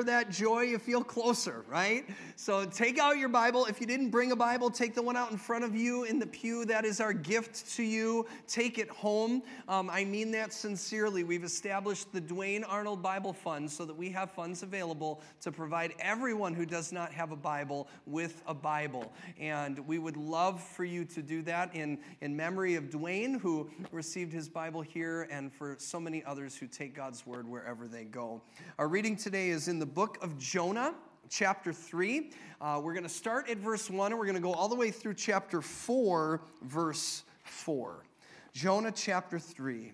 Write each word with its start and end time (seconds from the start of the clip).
that 0.00 0.30
joy, 0.30 0.60
you 0.60 0.78
feel 0.78 1.02
closer, 1.02 1.64
right? 1.68 2.08
So 2.36 2.64
take 2.64 3.00
out 3.00 3.18
your 3.18 3.28
Bible. 3.28 3.66
If 3.66 3.80
you 3.80 3.86
didn't 3.86 4.10
bring 4.10 4.30
a 4.30 4.36
Bible, 4.36 4.70
take 4.70 4.94
the 4.94 5.02
one 5.02 5.16
out 5.16 5.32
in 5.32 5.36
front 5.36 5.64
of 5.64 5.74
you 5.74 6.04
in 6.04 6.20
the 6.20 6.26
pew. 6.26 6.64
That 6.64 6.84
is 6.84 7.00
our 7.00 7.12
gift 7.12 7.74
to 7.76 7.82
you. 7.82 8.26
Take 8.46 8.78
it 8.78 8.88
home. 8.90 9.42
Um, 9.68 9.90
I 9.90 10.04
mean 10.04 10.30
that 10.32 10.52
sincerely. 10.52 11.24
We've 11.24 11.42
established 11.42 12.12
the 12.12 12.20
Duane 12.20 12.62
Arnold 12.62 13.02
Bible 13.02 13.32
Fund 13.32 13.68
so 13.68 13.84
that 13.84 13.96
we 13.96 14.10
have 14.10 14.30
funds 14.30 14.62
available 14.62 15.20
to 15.40 15.50
provide 15.50 15.94
everyone 15.98 16.54
who 16.54 16.64
does 16.64 16.92
not 16.92 17.10
have 17.12 17.32
a 17.32 17.36
Bible 17.36 17.88
with 18.06 18.42
a 18.46 18.54
Bible. 18.54 19.12
And 19.40 19.78
we 19.88 19.98
would 19.98 20.16
love 20.16 20.62
for 20.62 20.84
you 20.84 21.04
to 21.06 21.22
do 21.22 21.42
that 21.42 21.74
in, 21.74 21.98
in 22.20 22.36
memory 22.36 22.76
of 22.76 22.88
Duane, 22.88 23.38
who 23.38 23.68
received 23.90 24.32
his 24.32 24.48
Bible 24.48 24.80
here, 24.80 25.28
and 25.30 25.52
for 25.52 25.74
so 25.78 25.98
many 25.98 26.22
others 26.24 26.56
who 26.56 26.66
take 26.66 26.94
God's 26.94 27.26
word 27.26 27.48
wherever 27.48 27.88
they 27.88 28.04
go. 28.04 28.40
Our 28.78 28.88
reading 28.88 29.16
today 29.16 29.50
is 29.50 29.68
in 29.68 29.78
the 29.82 29.86
book 29.86 30.16
of 30.22 30.38
Jonah, 30.38 30.94
chapter 31.28 31.72
3. 31.72 32.30
Uh, 32.60 32.80
we're 32.80 32.92
going 32.92 33.02
to 33.02 33.08
start 33.08 33.50
at 33.50 33.58
verse 33.58 33.90
1 33.90 34.12
and 34.12 34.16
we're 34.16 34.26
going 34.26 34.36
to 34.36 34.40
go 34.40 34.52
all 34.52 34.68
the 34.68 34.76
way 34.76 34.92
through 34.92 35.14
chapter 35.14 35.60
4, 35.60 36.40
verse 36.62 37.24
4. 37.42 38.04
Jonah 38.52 38.92
chapter 38.92 39.40
3, 39.40 39.92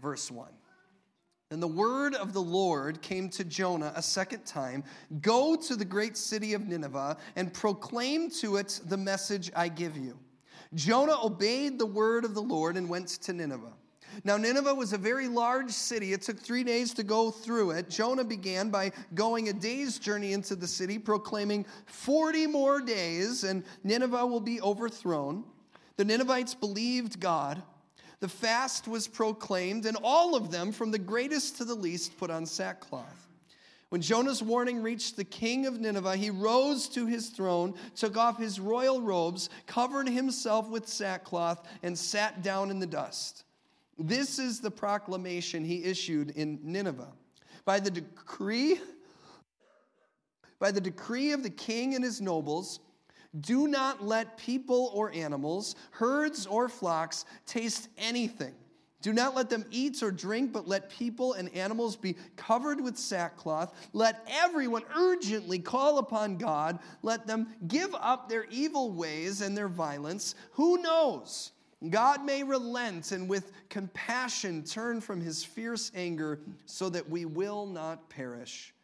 verse 0.00 0.30
1. 0.30 0.46
And 1.50 1.60
the 1.60 1.66
word 1.66 2.14
of 2.14 2.32
the 2.32 2.40
Lord 2.40 3.02
came 3.02 3.28
to 3.30 3.42
Jonah 3.42 3.92
a 3.96 4.02
second 4.02 4.46
time 4.46 4.84
Go 5.20 5.56
to 5.56 5.74
the 5.74 5.84
great 5.84 6.16
city 6.16 6.54
of 6.54 6.68
Nineveh 6.68 7.16
and 7.34 7.52
proclaim 7.52 8.30
to 8.38 8.58
it 8.58 8.82
the 8.86 8.96
message 8.96 9.50
I 9.56 9.66
give 9.66 9.96
you. 9.96 10.16
Jonah 10.74 11.16
obeyed 11.20 11.80
the 11.80 11.86
word 11.86 12.24
of 12.24 12.34
the 12.34 12.42
Lord 12.42 12.76
and 12.76 12.88
went 12.88 13.08
to 13.08 13.32
Nineveh 13.32 13.72
now, 14.22 14.36
Nineveh 14.36 14.74
was 14.74 14.92
a 14.92 14.98
very 14.98 15.26
large 15.26 15.70
city. 15.70 16.12
It 16.12 16.22
took 16.22 16.38
three 16.38 16.62
days 16.62 16.94
to 16.94 17.02
go 17.02 17.30
through 17.30 17.72
it. 17.72 17.90
Jonah 17.90 18.24
began 18.24 18.70
by 18.70 18.92
going 19.14 19.48
a 19.48 19.52
day's 19.52 19.98
journey 19.98 20.32
into 20.32 20.54
the 20.54 20.68
city, 20.68 20.98
proclaiming 20.98 21.66
40 21.86 22.46
more 22.46 22.80
days, 22.80 23.44
and 23.44 23.64
Nineveh 23.82 24.26
will 24.26 24.40
be 24.40 24.60
overthrown. 24.60 25.44
The 25.96 26.04
Ninevites 26.04 26.54
believed 26.54 27.18
God. 27.20 27.62
The 28.20 28.28
fast 28.28 28.88
was 28.88 29.08
proclaimed, 29.08 29.86
and 29.86 29.96
all 30.02 30.34
of 30.34 30.50
them, 30.50 30.72
from 30.72 30.90
the 30.90 30.98
greatest 30.98 31.58
to 31.58 31.64
the 31.64 31.74
least, 31.74 32.16
put 32.16 32.30
on 32.30 32.46
sackcloth. 32.46 33.28
When 33.90 34.00
Jonah's 34.00 34.42
warning 34.42 34.82
reached 34.82 35.16
the 35.16 35.24
king 35.24 35.66
of 35.66 35.80
Nineveh, 35.80 36.16
he 36.16 36.30
rose 36.30 36.88
to 36.88 37.06
his 37.06 37.28
throne, 37.28 37.74
took 37.94 38.16
off 38.16 38.38
his 38.38 38.58
royal 38.58 39.00
robes, 39.00 39.50
covered 39.66 40.08
himself 40.08 40.68
with 40.68 40.88
sackcloth, 40.88 41.64
and 41.82 41.96
sat 41.96 42.42
down 42.42 42.70
in 42.70 42.80
the 42.80 42.86
dust. 42.86 43.44
This 43.98 44.38
is 44.38 44.60
the 44.60 44.70
proclamation 44.70 45.64
he 45.64 45.84
issued 45.84 46.30
in 46.30 46.58
Nineveh. 46.62 47.12
By 47.64 47.80
the 47.80 47.90
decree 47.90 48.78
by 50.60 50.70
the 50.70 50.80
decree 50.80 51.32
of 51.32 51.42
the 51.42 51.50
king 51.50 51.94
and 51.94 52.02
his 52.02 52.22
nobles, 52.22 52.80
do 53.40 53.68
not 53.68 54.02
let 54.02 54.38
people 54.38 54.90
or 54.94 55.12
animals, 55.12 55.74
herds 55.90 56.46
or 56.46 56.68
flocks 56.68 57.26
taste 57.44 57.88
anything. 57.98 58.54
Do 59.02 59.12
not 59.12 59.34
let 59.34 59.50
them 59.50 59.66
eat 59.70 60.02
or 60.02 60.10
drink, 60.10 60.52
but 60.52 60.66
let 60.66 60.88
people 60.88 61.34
and 61.34 61.54
animals 61.54 61.96
be 61.96 62.16
covered 62.36 62.80
with 62.80 62.96
sackcloth. 62.96 63.74
Let 63.92 64.26
everyone 64.30 64.84
urgently 64.96 65.58
call 65.58 65.98
upon 65.98 66.38
God. 66.38 66.78
Let 67.02 67.26
them 67.26 67.48
give 67.68 67.94
up 67.94 68.30
their 68.30 68.46
evil 68.50 68.92
ways 68.92 69.42
and 69.42 69.54
their 69.54 69.68
violence. 69.68 70.34
Who 70.52 70.80
knows? 70.80 71.52
God 71.90 72.24
may 72.24 72.42
relent 72.42 73.12
and 73.12 73.28
with 73.28 73.52
compassion 73.68 74.62
turn 74.64 75.00
from 75.00 75.20
his 75.20 75.44
fierce 75.44 75.90
anger 75.94 76.40
so 76.66 76.88
that 76.88 77.08
we 77.08 77.24
will 77.24 77.66
not 77.66 78.08
perish. 78.08 78.74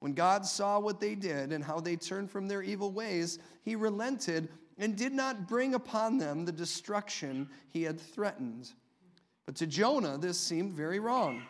When 0.00 0.14
God 0.14 0.46
saw 0.46 0.78
what 0.78 1.00
they 1.00 1.14
did 1.14 1.52
and 1.52 1.62
how 1.62 1.80
they 1.80 1.96
turned 1.96 2.30
from 2.30 2.48
their 2.48 2.62
evil 2.62 2.90
ways, 2.90 3.38
he 3.62 3.76
relented 3.76 4.48
and 4.78 4.96
did 4.96 5.12
not 5.12 5.46
bring 5.46 5.74
upon 5.74 6.16
them 6.16 6.44
the 6.44 6.52
destruction 6.52 7.48
he 7.68 7.82
had 7.82 8.00
threatened. 8.00 8.72
But 9.44 9.56
to 9.56 9.66
Jonah, 9.66 10.16
this 10.16 10.38
seemed 10.38 10.72
very 10.72 10.98
wrong. 10.98 11.42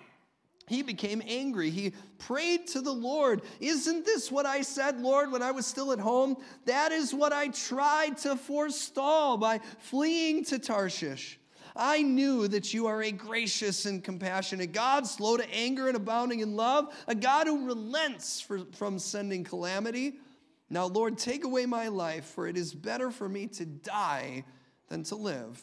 He 0.71 0.83
became 0.83 1.21
angry. 1.27 1.69
He 1.69 1.95
prayed 2.19 2.69
to 2.69 2.81
the 2.81 2.93
Lord. 2.93 3.43
Isn't 3.59 4.05
this 4.05 4.31
what 4.31 4.47
I 4.47 4.63
said, 4.63 5.01
Lord, 5.01 5.33
when 5.33 5.43
I 5.43 5.51
was 5.51 5.67
still 5.67 5.91
at 5.91 5.99
home? 5.99 6.37
That 6.65 6.93
is 6.93 7.13
what 7.13 7.33
I 7.33 7.49
tried 7.49 8.19
to 8.19 8.37
forestall 8.37 9.37
by 9.37 9.59
fleeing 9.81 10.45
to 10.45 10.61
Tarshish. 10.61 11.41
I 11.75 12.03
knew 12.03 12.47
that 12.47 12.73
you 12.73 12.87
are 12.87 13.03
a 13.03 13.11
gracious 13.11 13.85
and 13.85 14.05
compassionate 14.05 14.71
God, 14.71 15.09
slow 15.09 15.37
to 15.37 15.53
anger 15.53 15.89
and 15.89 15.97
abounding 15.97 16.39
in 16.39 16.55
love, 16.55 16.95
a 17.09 17.17
God 17.17 17.49
who 17.49 17.67
relents 17.67 18.41
for, 18.41 18.61
from 18.77 19.01
sending 19.01 19.43
calamity. 19.43 20.21
Now, 20.69 20.87
Lord, 20.87 21.19
take 21.19 21.43
away 21.43 21.67
my 21.67 21.89
life, 21.89 22.27
for 22.27 22.47
it 22.47 22.57
is 22.57 22.73
better 22.73 23.11
for 23.11 23.29
me 23.29 23.49
to 23.49 23.67
die 23.67 24.45
than 24.89 25.03
to 25.05 25.17
live. 25.17 25.61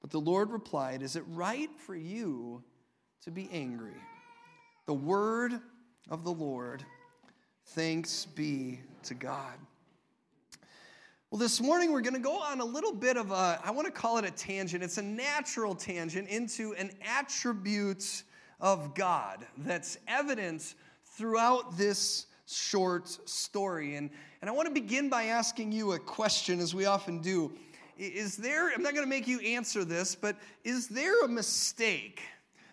But 0.00 0.10
the 0.10 0.20
Lord 0.20 0.50
replied, 0.50 1.02
Is 1.02 1.14
it 1.14 1.22
right 1.28 1.70
for 1.86 1.94
you 1.94 2.64
to 3.22 3.30
be 3.30 3.48
angry? 3.52 3.94
The 4.86 4.94
word 4.94 5.54
of 6.10 6.24
the 6.24 6.32
Lord. 6.32 6.84
Thanks 7.68 8.26
be 8.26 8.80
to 9.04 9.14
God. 9.14 9.54
Well, 11.30 11.38
this 11.38 11.58
morning 11.60 11.90
we're 11.90 12.02
going 12.02 12.14
to 12.14 12.20
go 12.20 12.38
on 12.38 12.60
a 12.60 12.64
little 12.64 12.92
bit 12.92 13.16
of 13.16 13.30
a, 13.30 13.58
I 13.64 13.70
want 13.70 13.86
to 13.86 13.92
call 13.92 14.18
it 14.18 14.26
a 14.26 14.30
tangent. 14.30 14.84
It's 14.84 14.98
a 14.98 15.02
natural 15.02 15.74
tangent 15.74 16.28
into 16.28 16.74
an 16.74 16.90
attribute 17.02 18.24
of 18.60 18.94
God 18.94 19.46
that's 19.56 19.96
evident 20.06 20.74
throughout 21.16 21.78
this 21.78 22.26
short 22.46 23.08
story. 23.28 23.96
And, 23.96 24.10
and 24.42 24.50
I 24.50 24.52
want 24.52 24.68
to 24.68 24.74
begin 24.74 25.08
by 25.08 25.24
asking 25.24 25.72
you 25.72 25.92
a 25.92 25.98
question, 25.98 26.60
as 26.60 26.74
we 26.74 26.84
often 26.84 27.20
do. 27.20 27.52
Is 27.96 28.36
there, 28.36 28.70
I'm 28.70 28.82
not 28.82 28.92
going 28.92 29.06
to 29.06 29.10
make 29.10 29.26
you 29.26 29.40
answer 29.40 29.82
this, 29.82 30.14
but 30.14 30.36
is 30.62 30.88
there 30.88 31.24
a 31.24 31.28
mistake 31.28 32.20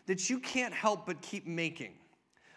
that 0.07 0.29
you 0.29 0.39
can't 0.39 0.73
help 0.73 1.05
but 1.05 1.21
keep 1.21 1.47
making? 1.47 1.93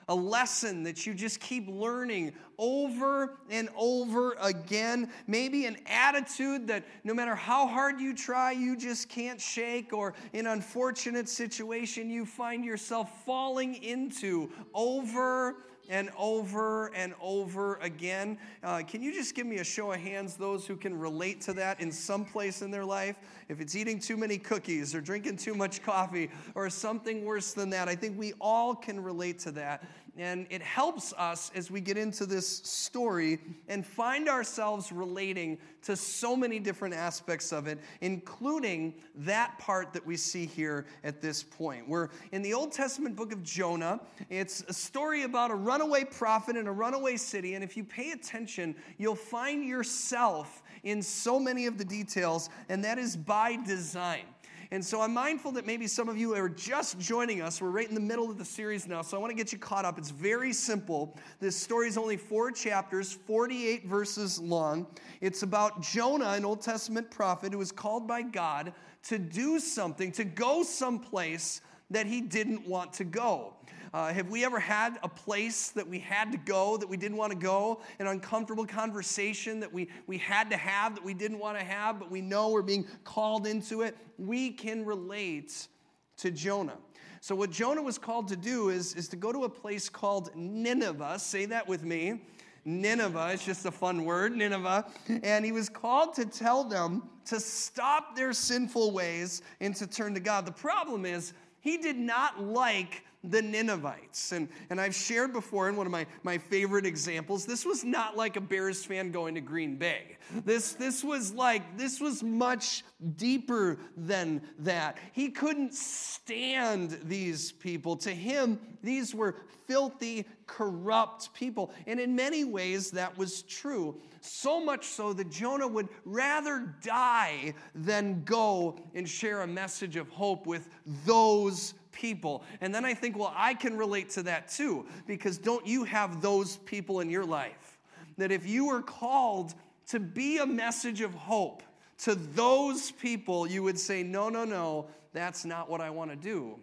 A 0.09 0.15
lesson 0.15 0.83
that 0.85 1.07
you 1.07 1.15
just 1.15 1.41
keep 1.41 1.69
learning 1.69 2.33
over 2.59 3.39
and 3.51 3.69
over 3.77 4.37
again. 4.41 5.11
Maybe 5.27 5.67
an 5.67 5.77
attitude 5.87 6.67
that 6.69 6.85
no 7.05 7.15
matter 7.15 7.35
how 7.35 7.67
hard 7.67 8.01
you 8.01 8.15
try, 8.15 8.53
you 8.53 8.77
just 8.77 9.09
can't 9.09 9.41
shake, 9.41 9.93
or 9.93 10.15
an 10.33 10.47
unfortunate 10.47 11.29
situation 11.29 12.11
you 12.11 12.27
find 12.27 12.65
yourself 12.65 13.25
falling 13.25 13.83
into 13.83 14.51
over 14.75 15.57
and 15.89 16.11
over 16.19 16.95
and 16.95 17.15
over 17.21 17.77
again. 17.77 18.39
Uh, 18.63 18.83
can 18.87 19.03
you 19.03 19.13
just 19.13 19.35
give 19.35 19.47
me 19.47 19.57
a 19.59 19.65
show 19.65 19.93
of 19.93 20.01
hands, 20.01 20.37
those 20.37 20.67
who 20.67 20.77
can 20.77 20.99
relate 20.99 21.41
to 21.43 21.53
that 21.55 21.81
in 21.81 21.93
some 21.93 22.25
place 22.25 22.63
in 22.63 22.71
their 22.71 22.85
life? 22.85 23.17
If 23.49 23.61
it's 23.61 23.77
eating 23.77 23.99
too 23.99 24.17
many 24.17 24.39
cookies 24.39 24.95
or 24.95 25.01
drinking 25.01 25.37
too 25.37 25.55
much 25.55 25.83
coffee 25.83 26.31
or 26.55 26.71
something 26.71 27.25
worse 27.25 27.53
than 27.53 27.71
that, 27.71 27.89
I 27.89 27.95
think 27.95 28.19
we 28.19 28.33
all 28.41 28.75
can 28.75 29.03
relate 29.03 29.39
to 29.41 29.53
that. 29.53 29.85
And 30.17 30.47
it 30.49 30.63
helps 30.63 31.13
us 31.15 31.51
as 31.57 31.71
we 31.71 31.81
get 31.81 31.99
into 31.99 32.25
this 32.25 32.47
story 32.47 33.41
and 33.69 33.85
find 33.85 34.29
ourselves 34.29 34.93
relating 34.93 35.59
to 35.83 35.97
so 35.97 36.37
many 36.37 36.61
different 36.61 36.95
aspects 36.95 37.53
of 37.53 37.67
it, 37.67 37.79
including 38.01 38.95
that 39.17 39.59
part 39.59 39.93
that 39.93 40.07
we 40.07 40.17
see 40.17 40.47
here 40.47 40.87
at 41.03 41.21
this 41.21 41.43
point. 41.43 41.89
We're 41.89 42.11
in 42.31 42.43
the 42.43 42.55
Old 42.55 42.71
Testament 42.71 43.17
book 43.17 43.33
of 43.33 43.43
Jonah. 43.43 44.01
It's 44.31 44.63
a 44.69 44.73
story 44.73 45.25
about 45.25 45.51
a 45.51 45.57
runaway 45.57 46.05
prophet 46.05 46.57
in 46.57 46.69
a 46.69 46.73
runaway 46.73 47.17
city. 47.17 47.55
And 47.55 47.65
if 47.65 47.77
you 47.77 47.83
pay 47.83 48.13
attention, 48.13 48.77
you'll 48.99 49.17
find 49.17 49.65
yourself 49.65 50.63
in 50.85 51.03
so 51.03 51.41
many 51.41 51.67
of 51.67 51.77
the 51.77 51.85
details, 51.85 52.51
and 52.69 52.85
that 52.85 52.99
is 52.99 53.17
by 53.17 53.57
design. 53.57 54.25
And 54.71 54.85
so 54.85 55.01
I'm 55.01 55.15
mindful 55.15 55.53
that 55.53 55.67
maybe 55.67 55.87
some 55.87 56.09
of 56.09 56.17
you 56.17 56.35
are 56.35 56.49
just 56.49 56.99
joining 56.99 57.43
us. 57.43 57.61
We're 57.61 57.71
right 57.71 57.89
in 57.89 57.95
the 57.95 58.01
middle 58.01 58.31
of 58.31 58.39
the 58.39 58.45
series 58.45 58.87
now, 58.87 59.03
so 59.03 59.17
I 59.17 59.21
want 59.21 59.31
to 59.31 59.37
get 59.37 59.53
you 59.53 59.59
caught 59.59 59.85
up. 59.85 59.99
It's 59.99 60.11
very 60.11 60.53
simple. 60.53 61.17
This 61.41 61.57
story 61.57 61.89
is 61.89 61.97
only 61.97 62.17
four 62.17 62.51
chapters, 62.51 63.13
48 63.13 63.87
verses 63.87 64.39
long. 64.39 64.87
It's 65.21 65.43
about 65.43 65.83
Jonah, 65.83 66.31
an 66.31 66.45
Old 66.45 66.61
Testament 66.61 67.11
prophet 67.11 67.53
who 67.53 67.59
was 67.59 67.73
called 67.73 68.07
by 68.07 68.23
God 68.23 68.73
to 69.05 69.19
do 69.19 69.59
something, 69.59 70.13
to 70.13 70.25
go 70.25 70.63
someplace 70.63 71.61
that 71.91 72.07
he 72.07 72.21
didn't 72.21 72.67
want 72.67 72.93
to 72.95 73.05
go. 73.05 73.55
Uh, 73.95 74.13
have 74.13 74.29
we 74.29 74.45
ever 74.45 74.59
had 74.59 74.99
a 75.05 75.09
place 75.09 75.69
that 75.69 75.87
we 75.87 76.01
had 76.01 76.33
to 76.33 76.39
go 76.39 76.77
that 76.77 76.89
we 76.89 76.97
didn't 76.97 77.17
want 77.17 77.31
to 77.31 77.39
go, 77.39 77.81
an 78.01 78.09
uncomfortable 78.09 78.67
conversation 78.67 79.61
that 79.61 79.73
we, 79.73 79.89
we 80.09 80.19
had 80.19 80.51
to 80.51 80.57
have 80.57 80.97
that 80.97 81.05
we 81.05 81.15
didn't 81.15 81.39
want 81.39 81.57
to 81.57 81.65
have, 81.65 82.01
but 82.01 82.11
we 82.11 82.21
know 82.21 82.49
we're 82.49 82.61
being 82.61 82.85
called 83.05 83.47
into 83.47 83.83
it? 83.83 83.97
We 84.19 84.51
can 84.51 84.85
relate 84.85 85.69
to 86.17 86.33
Jonah. 86.33 86.77
So, 87.21 87.37
what 87.37 87.53
Jonah 87.53 87.83
was 87.83 87.97
called 87.97 88.27
to 88.29 88.37
do 88.37 88.71
is, 88.71 88.95
is 88.95 89.07
to 89.11 89.17
go 89.17 89.31
to 89.31 89.45
a 89.45 89.49
place 89.49 89.89
called 89.89 90.35
Nineveh. 90.35 91.21
Say 91.21 91.45
that 91.47 91.69
with 91.69 91.85
me. 91.85 92.23
Nineveh, 92.65 93.31
it's 93.33 93.45
just 93.45 93.65
a 93.65 93.71
fun 93.71 94.05
word, 94.05 94.37
Nineveh. 94.37 94.87
And 95.23 95.45
he 95.45 95.53
was 95.53 95.69
called 95.69 96.15
to 96.15 96.25
tell 96.25 96.65
them 96.65 97.11
to 97.27 97.39
stop 97.39 98.17
their 98.17 98.33
sinful 98.33 98.91
ways 98.91 99.43
and 99.61 99.77
to 99.77 99.87
turn 99.87 100.15
to 100.15 100.21
God. 100.21 100.47
The 100.47 100.53
problem 100.53 101.07
is, 101.07 101.33
he 101.61 101.79
did 101.79 101.97
not 101.97 102.43
like 102.43 103.05
the 103.31 103.43
Ninevites. 103.43 104.33
And, 104.33 104.49
and 104.71 104.81
I've 104.81 104.95
shared 104.95 105.33
before 105.33 105.69
in 105.69 105.77
one 105.77 105.87
of 105.87 105.93
my, 105.93 106.07
my 106.23 106.39
favorite 106.39 106.87
examples, 106.87 107.47
this 107.47 107.65
was 107.65 107.85
not 107.85 108.17
like 108.17 108.37
a 108.37 108.41
Bears 108.41 108.85
fan 108.85 109.11
going 109.11 109.35
to 109.35 109.41
Green 109.41 109.77
Bay. 109.77 110.17
This, 110.45 110.73
this 110.73 111.03
was 111.03 111.33
like, 111.33 111.77
this 111.77 112.01
was 112.01 112.23
much 112.23 112.85
deeper 113.17 113.79
than 113.97 114.43
that. 114.59 114.99
He 115.13 115.31
couldn't 115.31 115.75
stand 115.75 116.99
these 117.05 117.53
people. 117.53 117.97
To 117.99 118.11
him, 118.11 118.59
these 118.83 119.15
were 119.15 119.37
filthy, 119.67 120.27
corrupt 120.47 121.33
people. 121.35 121.73
And 121.87 121.99
in 121.99 122.15
many 122.15 122.45
ways, 122.45 122.91
that 122.93 123.17
was 123.17 123.43
true. 123.43 124.01
So 124.21 124.63
much 124.65 124.87
so 124.87 125.13
that 125.13 125.31
Jonah 125.31 125.69
would 125.69 125.89
rather 126.05 126.75
die 126.83 127.55
than 127.75 128.25
go 128.25 128.79
and 128.95 129.09
share 129.09 129.43
a 129.43 129.47
message 129.47 129.97
of 129.97 130.09
hope 130.09 130.47
with 130.47 130.69
those 131.05 131.75
people. 131.95 132.45
And 132.61 132.75
then 132.75 132.85
I 132.85 132.93
think, 132.93 133.17
well, 133.17 133.33
I 133.35 133.55
can 133.55 133.77
relate 133.77 134.11
to 134.11 134.23
that 134.25 134.49
too, 134.49 134.87
because 135.07 135.39
don't 135.39 135.67
you 135.67 135.85
have 135.85 136.21
those 136.21 136.59
people 136.59 137.01
in 137.01 137.09
your 137.09 137.25
life? 137.25 137.79
That 138.19 138.31
if 138.31 138.47
you 138.47 138.67
were 138.67 138.83
called 138.83 139.55
to 139.89 140.01
be 140.01 140.39
a 140.39 140.47
message 140.47 141.01
of 141.01 141.15
hope 141.15 141.63
to 141.99 142.15
those 142.15 142.91
people, 142.91 143.47
you 143.47 143.63
would 143.63 143.79
say, 143.79 144.03
no, 144.03 144.29
no, 144.29 144.45
no, 144.45 144.87
that's 145.13 145.45
not 145.45 145.71
what 145.71 145.81
I 145.81 145.91
want 145.91 146.11
to 146.11 146.17
do. 146.17 146.59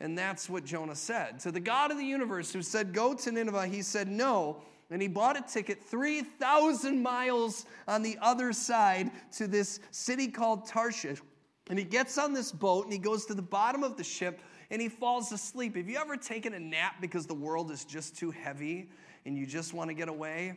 And 0.00 0.16
that's 0.16 0.48
what 0.48 0.64
Jonah 0.64 0.94
said. 0.94 1.40
To 1.40 1.50
the 1.50 1.60
God 1.60 1.90
of 1.90 1.96
the 1.96 2.04
universe 2.04 2.52
who 2.52 2.62
said, 2.62 2.92
Go 2.92 3.14
to 3.14 3.32
Nineveh, 3.32 3.66
he 3.66 3.82
said, 3.82 4.08
No. 4.08 4.62
And 4.90 5.02
he 5.02 5.08
bought 5.08 5.36
a 5.36 5.42
ticket 5.42 5.82
3,000 5.82 7.02
miles 7.02 7.66
on 7.88 8.02
the 8.02 8.16
other 8.20 8.52
side 8.52 9.10
to 9.32 9.48
this 9.48 9.80
city 9.90 10.28
called 10.28 10.66
Tarshish. 10.66 11.20
And 11.68 11.78
he 11.78 11.84
gets 11.84 12.18
on 12.18 12.32
this 12.32 12.52
boat 12.52 12.84
and 12.84 12.92
he 12.92 12.98
goes 12.98 13.26
to 13.26 13.34
the 13.34 13.42
bottom 13.42 13.82
of 13.82 13.96
the 13.96 14.04
ship 14.04 14.40
and 14.70 14.80
he 14.80 14.88
falls 14.88 15.32
asleep. 15.32 15.76
Have 15.76 15.88
you 15.88 15.98
ever 15.98 16.16
taken 16.16 16.54
a 16.54 16.60
nap 16.60 16.96
because 17.00 17.26
the 17.26 17.34
world 17.34 17.70
is 17.70 17.84
just 17.84 18.16
too 18.16 18.30
heavy 18.30 18.90
and 19.24 19.36
you 19.36 19.46
just 19.46 19.74
want 19.74 19.88
to 19.88 19.94
get 19.94 20.08
away? 20.08 20.54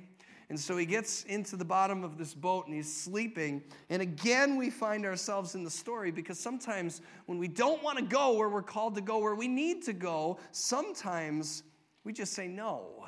And 0.49 0.59
so 0.59 0.75
he 0.77 0.85
gets 0.87 1.23
into 1.25 1.55
the 1.55 1.65
bottom 1.65 2.03
of 2.03 2.17
this 2.17 2.33
boat 2.33 2.65
and 2.65 2.75
he's 2.75 2.91
sleeping. 2.91 3.63
And 3.89 4.01
again, 4.01 4.57
we 4.57 4.71
find 4.71 5.05
ourselves 5.05 5.53
in 5.53 5.63
the 5.63 5.69
story 5.69 6.09
because 6.09 6.39
sometimes 6.39 7.01
when 7.27 7.37
we 7.37 7.47
don't 7.47 7.83
want 7.83 7.99
to 7.99 8.03
go 8.03 8.33
where 8.33 8.49
we're 8.49 8.63
called 8.63 8.95
to 8.95 9.01
go, 9.01 9.19
where 9.19 9.35
we 9.35 9.47
need 9.47 9.83
to 9.83 9.93
go, 9.93 10.39
sometimes 10.51 11.63
we 12.03 12.13
just 12.13 12.33
say 12.33 12.47
no. 12.47 13.05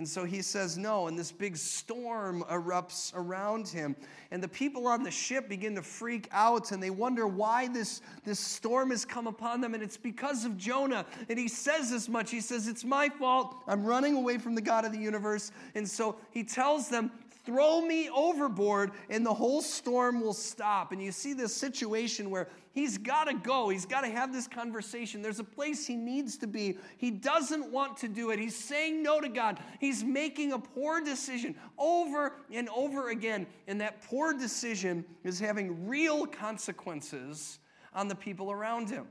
And 0.00 0.08
so 0.08 0.24
he 0.24 0.40
says 0.40 0.78
no, 0.78 1.08
and 1.08 1.18
this 1.18 1.30
big 1.30 1.58
storm 1.58 2.42
erupts 2.50 3.12
around 3.14 3.68
him. 3.68 3.94
And 4.30 4.42
the 4.42 4.48
people 4.48 4.86
on 4.86 5.02
the 5.02 5.10
ship 5.10 5.46
begin 5.46 5.74
to 5.74 5.82
freak 5.82 6.26
out 6.32 6.72
and 6.72 6.82
they 6.82 6.88
wonder 6.88 7.26
why 7.26 7.68
this, 7.68 8.00
this 8.24 8.40
storm 8.40 8.92
has 8.92 9.04
come 9.04 9.26
upon 9.26 9.60
them. 9.60 9.74
And 9.74 9.82
it's 9.82 9.98
because 9.98 10.46
of 10.46 10.56
Jonah. 10.56 11.04
And 11.28 11.38
he 11.38 11.48
says 11.48 11.92
as 11.92 12.08
much. 12.08 12.30
He 12.30 12.40
says, 12.40 12.66
It's 12.66 12.82
my 12.82 13.10
fault. 13.10 13.56
I'm 13.66 13.84
running 13.84 14.14
away 14.14 14.38
from 14.38 14.54
the 14.54 14.62
God 14.62 14.86
of 14.86 14.92
the 14.92 14.98
universe. 14.98 15.52
And 15.74 15.86
so 15.86 16.16
he 16.30 16.44
tells 16.44 16.88
them, 16.88 17.12
Throw 17.44 17.80
me 17.80 18.10
overboard, 18.10 18.92
and 19.08 19.24
the 19.24 19.32
whole 19.32 19.62
storm 19.62 20.20
will 20.20 20.34
stop. 20.34 20.92
And 20.92 21.02
you 21.02 21.10
see 21.10 21.32
this 21.32 21.54
situation 21.54 22.30
where 22.30 22.48
he's 22.72 22.98
got 22.98 23.24
to 23.24 23.34
go. 23.34 23.70
He's 23.70 23.86
got 23.86 24.02
to 24.02 24.08
have 24.08 24.32
this 24.32 24.46
conversation. 24.46 25.22
There's 25.22 25.38
a 25.38 25.44
place 25.44 25.86
he 25.86 25.96
needs 25.96 26.36
to 26.38 26.46
be. 26.46 26.76
He 26.98 27.10
doesn't 27.10 27.70
want 27.72 27.96
to 27.98 28.08
do 28.08 28.30
it. 28.30 28.38
He's 28.38 28.56
saying 28.56 29.02
no 29.02 29.20
to 29.20 29.28
God. 29.28 29.58
He's 29.80 30.04
making 30.04 30.52
a 30.52 30.58
poor 30.58 31.00
decision 31.00 31.54
over 31.78 32.34
and 32.52 32.68
over 32.68 33.08
again. 33.08 33.46
And 33.66 33.80
that 33.80 34.02
poor 34.02 34.34
decision 34.34 35.04
is 35.24 35.40
having 35.40 35.88
real 35.88 36.26
consequences 36.26 37.58
on 37.94 38.08
the 38.08 38.14
people 38.14 38.50
around 38.52 38.90
him. 38.90 39.06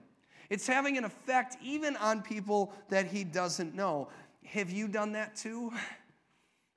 It's 0.50 0.68
having 0.68 0.98
an 0.98 1.04
effect 1.04 1.58
even 1.64 1.96
on 1.98 2.22
people 2.22 2.74
that 2.90 3.08
he 3.08 3.24
doesn't 3.24 3.76
know. 3.76 4.10
Have 4.46 4.72
you 4.72 4.88
done 4.88 5.14
that 5.14 5.36
too? 5.36 5.72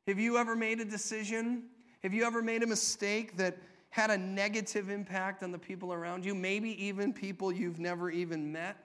Have 0.09 0.19
you 0.19 0.37
ever 0.37 0.57
made 0.57 0.81
a 0.81 0.85
decision? 0.85 1.65
Have 2.03 2.13
you 2.13 2.25
ever 2.25 2.43
made 2.43 2.63
a 2.63 2.67
mistake 2.67 3.37
that 3.37 3.57
had 3.91 4.11
a 4.11 4.19
negative 4.19 4.91
impact 4.91 5.43
on 5.43 5.53
the 5.53 5.59
people 5.59 5.93
around 5.93 6.25
you? 6.25 6.35
Maybe 6.35 6.85
even 6.85 7.13
people 7.13 7.53
you've 7.53 7.79
never 7.79 8.11
even 8.11 8.51
met? 8.51 8.77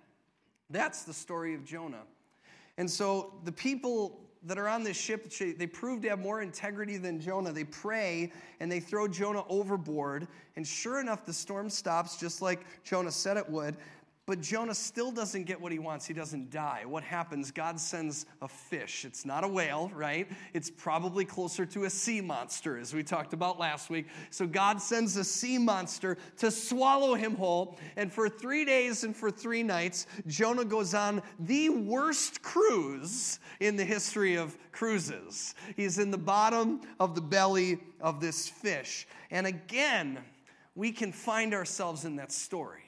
That's 0.70 1.04
the 1.04 1.14
story 1.14 1.56
of 1.56 1.66
Jonah. 1.66 2.04
And 2.78 2.90
so 2.90 3.34
the 3.46 3.52
people 3.52 4.20
that 4.44 4.60
are 4.60 4.68
on 4.68 4.84
this 4.84 4.96
ship, 4.96 5.32
they 5.58 5.66
prove 5.66 6.02
to 6.04 6.10
have 6.10 6.20
more 6.20 6.44
integrity 6.44 6.98
than 6.98 7.20
Jonah. 7.20 7.52
They 7.52 7.64
pray 7.64 8.32
and 8.60 8.72
they 8.72 8.80
throw 8.80 9.08
Jonah 9.08 9.44
overboard. 9.50 10.28
And 10.56 10.68
sure 10.68 11.00
enough, 11.00 11.26
the 11.26 11.34
storm 11.34 11.70
stops 11.70 12.18
just 12.18 12.44
like 12.44 12.64
Jonah 12.84 13.12
said 13.12 13.38
it 13.38 13.50
would. 13.50 13.78
But 14.28 14.42
Jonah 14.42 14.76
still 14.76 15.10
doesn't 15.10 15.46
get 15.46 15.62
what 15.62 15.72
he 15.72 15.80
wants. 15.80 16.06
He 16.06 16.14
doesn't 16.14 16.52
die. 16.52 16.84
What 16.86 17.02
happens? 17.02 17.50
God 17.50 17.80
sends 17.80 18.26
a 18.42 18.48
fish. 18.50 19.06
It's 19.06 19.26
not 19.26 19.46
a 19.46 19.48
whale, 19.48 19.90
right? 19.96 20.30
It's 20.54 20.70
probably 20.70 21.24
closer 21.24 21.66
to 21.68 21.86
a 21.86 21.90
sea 21.90 22.20
monster, 22.20 22.78
as 22.78 22.94
we 22.94 23.04
talked 23.04 23.32
about 23.32 23.58
last 23.58 23.90
week. 23.90 24.08
So 24.30 24.46
God 24.46 24.82
sends 24.82 25.16
a 25.16 25.24
sea 25.24 25.58
monster 25.58 26.18
to 26.40 26.52
swallow 26.52 27.16
him 27.16 27.38
whole. 27.38 27.80
And 27.96 28.12
for 28.12 28.28
three 28.28 28.66
days 28.66 29.06
and 29.06 29.16
for 29.16 29.32
three 29.32 29.64
nights, 29.64 30.08
Jonah 30.28 30.66
goes 30.66 30.94
on 30.94 31.22
the 31.40 31.70
worst 31.70 32.42
cruise 32.42 33.40
in 33.62 33.78
the 33.78 33.86
history 33.86 34.36
of 34.36 34.58
cruises. 34.74 35.56
He's 35.78 36.00
in 36.00 36.12
the 36.12 36.18
bottom 36.18 36.82
of 37.00 37.16
the 37.16 37.22
belly 37.22 37.80
of 38.02 38.20
this 38.20 38.50
fish. 38.50 39.08
And 39.32 39.48
again, 39.48 40.20
we 40.76 40.92
can 40.92 41.14
find 41.14 41.54
ourselves 41.54 42.04
in 42.04 42.18
that 42.18 42.34
story. 42.34 42.87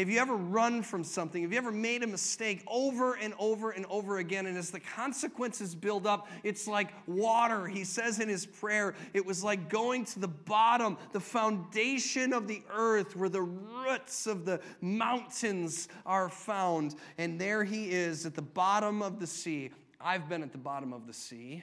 Have 0.00 0.08
you 0.08 0.18
ever 0.18 0.34
run 0.34 0.82
from 0.82 1.04
something? 1.04 1.42
Have 1.42 1.52
you 1.52 1.58
ever 1.58 1.70
made 1.70 2.02
a 2.02 2.06
mistake 2.06 2.64
over 2.66 3.18
and 3.18 3.34
over 3.38 3.72
and 3.72 3.84
over 3.90 4.16
again? 4.16 4.46
And 4.46 4.56
as 4.56 4.70
the 4.70 4.80
consequences 4.80 5.74
build 5.74 6.06
up, 6.06 6.26
it's 6.42 6.66
like 6.66 6.94
water. 7.06 7.66
He 7.66 7.84
says 7.84 8.18
in 8.18 8.26
his 8.26 8.46
prayer, 8.46 8.94
it 9.12 9.26
was 9.26 9.44
like 9.44 9.68
going 9.68 10.06
to 10.06 10.18
the 10.18 10.26
bottom, 10.26 10.96
the 11.12 11.20
foundation 11.20 12.32
of 12.32 12.48
the 12.48 12.62
earth, 12.72 13.14
where 13.14 13.28
the 13.28 13.42
roots 13.42 14.26
of 14.26 14.46
the 14.46 14.62
mountains 14.80 15.88
are 16.06 16.30
found. 16.30 16.94
And 17.18 17.38
there 17.38 17.62
he 17.62 17.90
is 17.90 18.24
at 18.24 18.34
the 18.34 18.40
bottom 18.40 19.02
of 19.02 19.20
the 19.20 19.26
sea. 19.26 19.70
I've 20.00 20.30
been 20.30 20.42
at 20.42 20.52
the 20.52 20.58
bottom 20.58 20.94
of 20.94 21.06
the 21.06 21.14
sea 21.14 21.62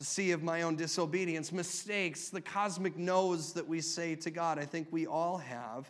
the 0.00 0.04
sea 0.04 0.32
of 0.32 0.42
my 0.42 0.62
own 0.62 0.74
disobedience, 0.74 1.52
mistakes, 1.52 2.28
the 2.28 2.40
cosmic 2.40 2.96
no's 2.96 3.52
that 3.52 3.66
we 3.66 3.80
say 3.80 4.16
to 4.16 4.28
God. 4.28 4.58
I 4.58 4.64
think 4.64 4.88
we 4.90 5.06
all 5.06 5.38
have. 5.38 5.88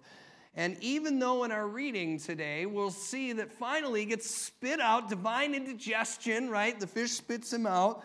And 0.56 0.76
even 0.80 1.18
though 1.18 1.44
in 1.44 1.50
our 1.50 1.66
reading 1.66 2.18
today, 2.18 2.64
we'll 2.64 2.90
see 2.90 3.32
that 3.32 3.50
finally 3.50 4.00
he 4.00 4.06
gets 4.06 4.30
spit 4.30 4.80
out, 4.80 5.08
divine 5.08 5.54
indigestion, 5.54 6.48
right? 6.48 6.78
The 6.78 6.86
fish 6.86 7.10
spits 7.10 7.52
him 7.52 7.66
out. 7.66 8.04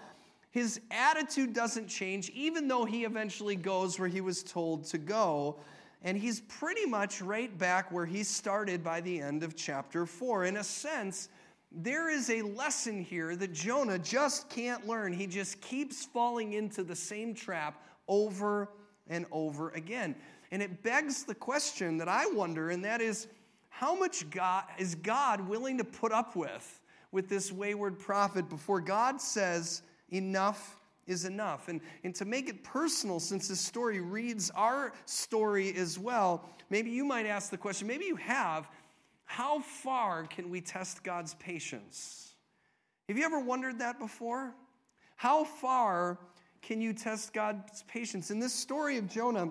His 0.50 0.82
attitude 0.90 1.54
doesn't 1.54 1.88
change, 1.88 2.30
even 2.32 2.68
though 2.68 2.86
he 2.86 3.06
eventually 3.06 3.56
goes 3.56 4.00
where 4.00 4.10
he 4.10 4.22
was 4.22 4.42
told 4.42 4.86
to 4.86 4.98
go. 4.98 5.60
And 6.02 6.18
he's 6.18 6.42
pretty 6.42 6.88
much 6.88 7.22
right 7.22 7.56
back 7.56 7.92
where 7.92 8.06
he 8.06 8.24
started 8.24 8.84
by 8.84 9.02
the 9.02 9.20
end 9.20 9.44
of 9.44 9.56
chapter 9.56 10.08
4. 10.08 10.46
In 10.46 10.58
a 10.58 10.64
sense, 10.64 11.30
there 11.72 12.10
is 12.10 12.32
a 12.32 12.42
lesson 12.42 13.04
here 13.04 13.36
that 13.36 13.54
Jonah 13.54 14.00
just 14.00 14.50
can't 14.50 14.88
learn. 14.88 15.14
He 15.14 15.28
just 15.28 15.62
keeps 15.62 16.04
falling 16.04 16.54
into 16.54 16.84
the 16.84 16.96
same 16.96 17.36
trap 17.36 17.84
over 18.08 18.70
and 19.08 19.28
over 19.32 19.70
again. 19.72 20.16
And 20.52 20.62
it 20.62 20.84
begs 20.84 21.24
the 21.24 21.36
question 21.36 21.98
that 21.98 22.08
I 22.08 22.26
wonder, 22.28 22.70
and 22.70 22.84
that 22.86 23.02
is 23.02 23.28
how 23.70 23.96
much 23.96 24.30
God 24.30 24.64
is 24.78 24.96
God 24.96 25.48
willing 25.48 25.78
to 25.78 25.84
put 25.84 26.12
up 26.12 26.36
with 26.36 26.82
with 27.12 27.30
this 27.30 27.52
wayward 27.52 27.98
prophet 27.98 28.50
before 28.50 28.82
God 28.82 29.22
says 29.22 29.84
enough 30.10 30.76
is 31.08 31.26
enough? 31.26 31.68
And, 31.68 31.82
and 32.04 32.14
to 32.16 32.26
make 32.26 32.50
it 32.50 32.64
personal, 32.64 33.20
since 33.20 33.48
this 33.48 33.60
story 33.60 34.00
reads 34.00 34.52
our 34.52 34.94
story 35.06 35.76
as 35.76 35.98
well, 35.98 36.48
maybe 36.70 36.92
you 36.92 37.04
might 37.04 37.26
ask 37.26 37.50
the 37.50 37.58
question, 37.58 37.88
maybe 37.88 38.06
you 38.06 38.16
have, 38.16 38.70
how 39.26 39.60
far 39.60 40.26
can 40.26 40.50
we 40.50 40.62
test 40.62 41.04
God's 41.04 41.36
patience? 41.36 42.34
Have 43.08 43.18
you 43.18 43.26
ever 43.26 43.40
wondered 43.40 43.80
that 43.80 44.00
before? 44.00 44.54
How 45.16 45.44
far 45.44 46.20
can 46.62 46.82
you 46.82 46.94
test 46.94 47.34
God's 47.34 47.84
patience? 47.84 48.32
In 48.32 48.40
this 48.40 48.54
story 48.54 48.98
of 48.98 49.08
Jonah, 49.08 49.50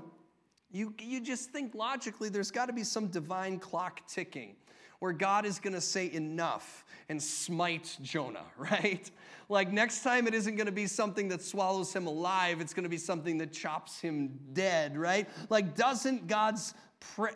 you, 0.70 0.94
you 0.98 1.20
just 1.20 1.50
think 1.50 1.74
logically 1.74 2.28
there's 2.28 2.50
got 2.50 2.66
to 2.66 2.72
be 2.72 2.84
some 2.84 3.08
divine 3.08 3.58
clock 3.58 4.06
ticking 4.06 4.56
where 4.98 5.12
God 5.12 5.46
is 5.46 5.58
going 5.58 5.74
to 5.74 5.80
say 5.80 6.10
enough 6.12 6.84
and 7.08 7.22
smite 7.22 7.96
Jonah, 8.02 8.44
right? 8.56 9.10
Like 9.48 9.72
next 9.72 10.02
time 10.02 10.26
it 10.26 10.34
isn't 10.34 10.56
going 10.56 10.66
to 10.66 10.72
be 10.72 10.86
something 10.86 11.28
that 11.28 11.42
swallows 11.42 11.92
him 11.92 12.06
alive, 12.06 12.60
it's 12.60 12.74
going 12.74 12.84
to 12.84 12.90
be 12.90 12.98
something 12.98 13.38
that 13.38 13.52
chops 13.52 14.00
him 14.00 14.38
dead, 14.52 14.96
right? 14.96 15.28
Like, 15.48 15.74
doesn't 15.74 16.26
God's 16.26 16.74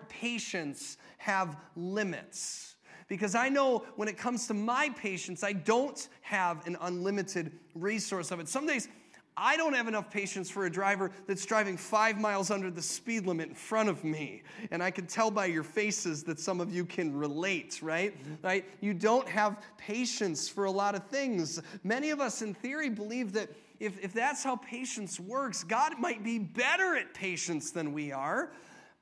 patience 0.09 0.99
have 1.19 1.57
limits? 1.77 2.77
Because 3.09 3.35
I 3.35 3.49
know 3.49 3.85
when 3.97 4.09
it 4.09 4.17
comes 4.17 4.47
to 4.47 4.55
my 4.55 4.89
patience, 4.91 5.45
I 5.45 5.53
don't 5.53 6.09
have 6.23 6.67
an 6.67 6.77
unlimited 6.81 7.53
resource 7.75 8.31
of 8.31 8.41
it. 8.41 8.49
Some 8.49 8.67
days 8.67 8.89
I 9.37 9.57
don't 9.57 9.73
have 9.75 9.89
enough 9.89 10.11
patience 10.11 10.51
for 10.51 10.67
a 10.67 10.71
driver 10.71 11.11
that's 11.27 11.47
driving 11.47 11.77
five 11.77 12.21
miles 12.21 12.51
under 12.51 12.71
the 12.71 12.83
speed 12.83 13.27
limit 13.27 13.49
in 13.49 13.55
front 13.55 13.89
of 13.89 14.05
me. 14.05 14.43
And 14.71 14.83
I 14.83 14.91
can 14.91 15.07
tell 15.07 15.31
by 15.31 15.47
your 15.47 15.63
faces 15.63 16.23
that 16.25 16.39
some 16.39 16.61
of 16.61 16.73
you 16.73 16.85
can 16.85 17.17
relate, 17.17 17.81
right? 17.83 18.17
Mm-hmm. 18.19 18.47
Right? 18.47 18.65
You 18.81 18.93
don't 18.93 19.29
have 19.29 19.63
patience 19.79 20.49
for 20.49 20.65
a 20.65 20.71
lot 20.71 20.95
of 20.95 21.07
things. 21.07 21.61
Many 21.83 22.11
of 22.11 22.21
us, 22.21 22.43
in 22.43 22.53
theory, 22.53 22.91
believe 22.91 23.33
that 23.33 23.49
if, 23.81 23.99
if 24.05 24.13
that's 24.13 24.45
how 24.45 24.57
patience 24.57 25.19
works, 25.19 25.65
God 25.65 25.99
might 25.99 26.23
be 26.23 26.39
better 26.39 26.95
at 26.95 27.15
patience 27.15 27.71
than 27.73 27.93
we 27.93 28.13
are, 28.13 28.53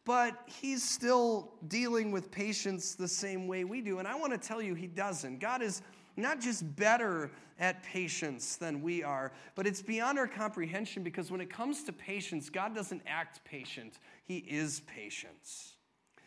but 0.04 0.42
He's 0.46 0.82
still 0.82 1.52
dealing 1.68 2.12
with 2.12 2.30
patience 2.30 2.94
the 2.94 3.08
same 3.08 3.46
way 3.46 3.64
we 3.64 3.80
do. 3.80 3.98
And 3.98 4.08
I 4.08 4.14
want 4.14 4.32
to 4.32 4.38
tell 4.38 4.62
you, 4.62 4.74
He 4.74 4.86
doesn't. 4.86 5.38
God 5.38 5.60
is 5.60 5.82
not 6.16 6.40
just 6.40 6.76
better 6.76 7.30
at 7.58 7.82
patience 7.82 8.56
than 8.56 8.82
we 8.82 9.02
are, 9.02 9.32
but 9.54 9.66
it's 9.66 9.82
beyond 9.82 10.18
our 10.18 10.26
comprehension 10.26 11.02
because 11.02 11.30
when 11.30 11.40
it 11.40 11.50
comes 11.50 11.84
to 11.84 11.92
patience, 11.92 12.48
God 12.48 12.74
doesn't 12.74 13.02
act 13.06 13.44
patient, 13.44 13.98
He 14.24 14.38
is 14.38 14.80
patience. 14.86 15.74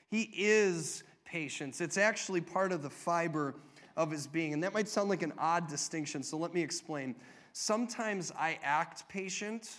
He 0.09 0.29
is 0.35 1.03
patience. 1.25 1.81
It's 1.81 1.97
actually 1.97 2.41
part 2.41 2.71
of 2.71 2.83
the 2.83 2.89
fiber 2.89 3.55
of 3.97 4.11
His 4.11 4.27
being. 4.27 4.53
And 4.53 4.63
that 4.63 4.73
might 4.73 4.87
sound 4.87 5.09
like 5.09 5.23
an 5.23 5.33
odd 5.37 5.67
distinction, 5.67 6.21
so 6.21 6.37
let 6.37 6.53
me 6.53 6.61
explain. 6.61 7.15
Sometimes 7.53 8.31
I 8.37 8.59
act 8.63 9.07
patient 9.09 9.69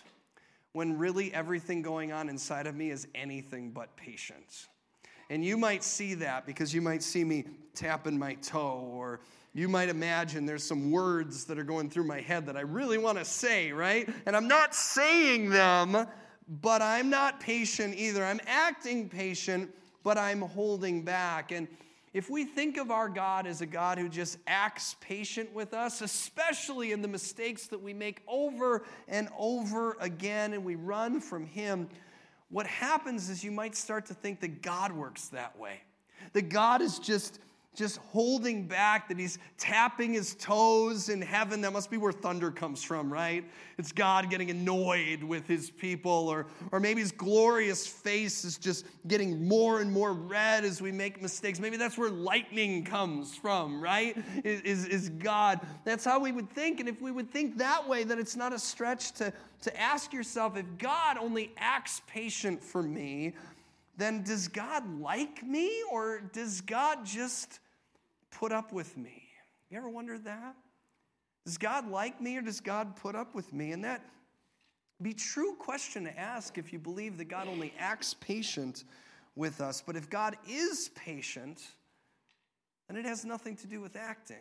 when 0.72 0.98
really 0.98 1.32
everything 1.32 1.82
going 1.82 2.10
on 2.12 2.28
inside 2.28 2.66
of 2.66 2.74
me 2.74 2.90
is 2.90 3.06
anything 3.14 3.70
but 3.70 3.96
patient. 3.96 4.66
And 5.30 5.44
you 5.44 5.56
might 5.56 5.82
see 5.82 6.14
that 6.14 6.46
because 6.46 6.74
you 6.74 6.82
might 6.82 7.02
see 7.02 7.24
me 7.24 7.44
tapping 7.74 8.18
my 8.18 8.34
toe 8.34 8.90
or 8.92 9.20
you 9.54 9.68
might 9.68 9.88
imagine 9.88 10.46
there's 10.46 10.64
some 10.64 10.90
words 10.90 11.44
that 11.44 11.58
are 11.58 11.64
going 11.64 11.88
through 11.88 12.04
my 12.04 12.20
head 12.20 12.46
that 12.46 12.56
I 12.56 12.62
really 12.62 12.98
want 12.98 13.18
to 13.18 13.24
say, 13.24 13.70
right? 13.70 14.08
And 14.26 14.34
I'm 14.34 14.48
not 14.48 14.74
saying 14.74 15.50
them, 15.50 16.08
but 16.60 16.82
I'm 16.82 17.08
not 17.08 17.38
patient 17.38 17.94
either. 17.96 18.24
I'm 18.24 18.40
acting 18.48 19.08
patient, 19.08 19.72
but 20.02 20.18
I'm 20.18 20.40
holding 20.40 21.02
back. 21.02 21.52
And 21.52 21.68
if 22.12 22.28
we 22.28 22.44
think 22.44 22.78
of 22.78 22.90
our 22.90 23.08
God 23.08 23.46
as 23.46 23.60
a 23.60 23.66
God 23.66 23.96
who 23.96 24.08
just 24.08 24.38
acts 24.48 24.96
patient 25.00 25.54
with 25.54 25.72
us, 25.72 26.00
especially 26.00 26.90
in 26.90 27.00
the 27.00 27.08
mistakes 27.08 27.68
that 27.68 27.80
we 27.80 27.94
make 27.94 28.22
over 28.26 28.84
and 29.06 29.28
over 29.38 29.96
again 30.00 30.52
and 30.52 30.64
we 30.64 30.74
run 30.74 31.20
from 31.20 31.46
Him, 31.46 31.88
what 32.50 32.66
happens 32.66 33.30
is 33.30 33.44
you 33.44 33.52
might 33.52 33.76
start 33.76 34.06
to 34.06 34.14
think 34.14 34.40
that 34.40 34.62
God 34.62 34.90
works 34.90 35.28
that 35.28 35.56
way. 35.58 35.80
That 36.32 36.48
God 36.48 36.82
is 36.82 36.98
just 36.98 37.38
just 37.74 37.98
holding 37.98 38.66
back, 38.66 39.08
that 39.08 39.18
he's 39.18 39.38
tapping 39.58 40.12
his 40.12 40.34
toes 40.36 41.08
in 41.08 41.20
heaven. 41.20 41.60
That 41.60 41.72
must 41.72 41.90
be 41.90 41.96
where 41.96 42.12
thunder 42.12 42.50
comes 42.50 42.82
from, 42.82 43.12
right? 43.12 43.44
It's 43.78 43.92
God 43.92 44.30
getting 44.30 44.50
annoyed 44.50 45.22
with 45.22 45.46
his 45.46 45.70
people, 45.70 46.28
or, 46.28 46.46
or 46.72 46.80
maybe 46.80 47.00
his 47.00 47.12
glorious 47.12 47.86
face 47.86 48.44
is 48.44 48.56
just 48.56 48.86
getting 49.08 49.46
more 49.46 49.80
and 49.80 49.92
more 49.92 50.12
red 50.12 50.64
as 50.64 50.80
we 50.80 50.92
make 50.92 51.20
mistakes. 51.20 51.58
Maybe 51.58 51.76
that's 51.76 51.98
where 51.98 52.10
lightning 52.10 52.84
comes 52.84 53.34
from, 53.34 53.82
right? 53.82 54.16
Is, 54.44 54.86
is 54.86 55.08
God. 55.10 55.60
That's 55.84 56.04
how 56.04 56.20
we 56.20 56.32
would 56.32 56.50
think. 56.50 56.80
And 56.80 56.88
if 56.88 57.02
we 57.02 57.10
would 57.10 57.30
think 57.30 57.58
that 57.58 57.88
way, 57.88 58.04
then 58.04 58.18
it's 58.18 58.36
not 58.36 58.52
a 58.52 58.58
stretch 58.58 59.12
to, 59.12 59.32
to 59.62 59.80
ask 59.80 60.12
yourself 60.12 60.56
if 60.56 60.66
God 60.78 61.18
only 61.18 61.52
acts 61.56 62.02
patient 62.06 62.62
for 62.62 62.82
me, 62.82 63.34
then 63.96 64.22
does 64.22 64.48
God 64.48 65.00
like 65.00 65.44
me, 65.44 65.70
or 65.90 66.20
does 66.32 66.60
God 66.60 67.04
just 67.04 67.60
put 68.34 68.52
up 68.52 68.72
with 68.72 68.96
me? 68.96 69.22
You 69.70 69.78
ever 69.78 69.88
wondered 69.88 70.24
that? 70.24 70.54
Does 71.44 71.58
God 71.58 71.90
like 71.90 72.20
me 72.20 72.36
or 72.36 72.42
does 72.42 72.60
God 72.60 72.96
put 72.96 73.14
up 73.14 73.34
with 73.34 73.52
me? 73.52 73.72
And 73.72 73.84
that 73.84 74.02
be 75.02 75.12
true 75.12 75.54
question 75.54 76.04
to 76.04 76.18
ask 76.18 76.56
if 76.56 76.72
you 76.72 76.78
believe 76.78 77.18
that 77.18 77.26
God 77.26 77.48
only 77.48 77.74
acts 77.78 78.14
patient 78.14 78.84
with 79.36 79.60
us. 79.60 79.82
But 79.84 79.96
if 79.96 80.08
God 80.08 80.36
is 80.48 80.90
patient, 80.94 81.62
then 82.88 82.96
it 82.96 83.04
has 83.04 83.24
nothing 83.24 83.56
to 83.56 83.66
do 83.66 83.80
with 83.80 83.96
acting. 83.96 84.36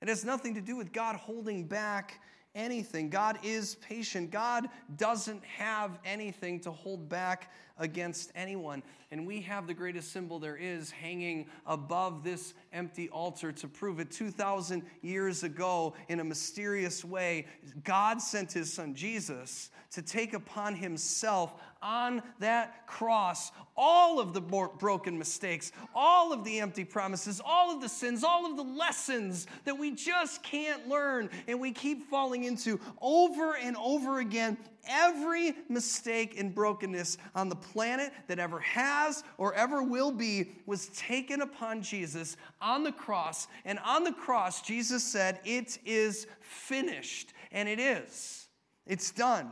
It 0.00 0.08
has 0.08 0.24
nothing 0.24 0.54
to 0.54 0.60
do 0.60 0.76
with 0.76 0.92
God 0.92 1.16
holding 1.16 1.64
back 1.64 2.20
anything. 2.56 3.10
God 3.10 3.38
is 3.44 3.76
patient. 3.76 4.32
God 4.32 4.68
doesn't 4.96 5.44
have 5.44 6.00
anything 6.04 6.58
to 6.60 6.72
hold 6.72 7.08
back 7.08 7.52
against 7.78 8.32
anyone. 8.34 8.82
And 9.10 9.26
we 9.26 9.40
have 9.42 9.66
the 9.66 9.74
greatest 9.74 10.10
symbol 10.10 10.38
there 10.38 10.56
is 10.56 10.90
hanging 10.90 11.46
above 11.66 12.24
this 12.24 12.54
empty 12.72 13.08
altar 13.10 13.52
to 13.52 13.68
prove 13.68 14.00
it. 14.00 14.10
2,000 14.10 14.82
years 15.02 15.42
ago, 15.44 15.94
in 16.08 16.20
a 16.20 16.24
mysterious 16.24 17.04
way, 17.04 17.46
God 17.84 18.20
sent 18.20 18.52
his 18.52 18.72
son 18.72 18.94
Jesus 18.94 19.70
to 19.92 20.02
take 20.02 20.32
upon 20.32 20.74
himself 20.74 21.54
on 21.82 22.22
that 22.38 22.86
cross 22.86 23.52
all 23.76 24.18
of 24.18 24.32
the 24.32 24.40
broken 24.40 25.18
mistakes, 25.18 25.70
all 25.94 26.32
of 26.32 26.44
the 26.44 26.60
empty 26.60 26.84
promises, 26.84 27.40
all 27.44 27.74
of 27.74 27.82
the 27.82 27.88
sins, 27.88 28.24
all 28.24 28.50
of 28.50 28.56
the 28.56 28.62
lessons 28.62 29.46
that 29.64 29.78
we 29.78 29.90
just 29.90 30.42
can't 30.42 30.88
learn 30.88 31.28
and 31.46 31.60
we 31.60 31.72
keep 31.72 32.08
falling 32.08 32.44
into 32.44 32.80
over 33.02 33.56
and 33.56 33.76
over 33.76 34.20
again 34.20 34.56
every 34.88 35.54
mistake 35.68 36.38
and 36.38 36.54
brokenness 36.54 37.18
on 37.34 37.48
the 37.48 37.56
planet 37.56 38.12
that 38.28 38.38
ever 38.38 38.60
has 38.60 39.24
or 39.36 39.52
ever 39.54 39.82
will 39.82 40.12
be 40.12 40.52
was 40.64 40.86
taken 40.88 41.42
upon 41.42 41.82
Jesus 41.82 42.36
on 42.60 42.82
the 42.82 42.92
cross. 42.92 43.48
And 43.64 43.78
on 43.80 44.04
the 44.04 44.12
cross, 44.12 44.62
Jesus 44.62 45.04
said, 45.04 45.40
It 45.44 45.78
is 45.84 46.26
finished. 46.40 47.32
And 47.52 47.68
it 47.68 47.80
is. 47.80 48.48
It's 48.86 49.10
done. 49.10 49.50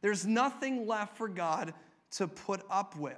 There's 0.00 0.26
nothing 0.26 0.86
left 0.86 1.16
for 1.16 1.28
God 1.28 1.74
to 2.12 2.28
put 2.28 2.62
up 2.70 2.96
with. 2.96 3.16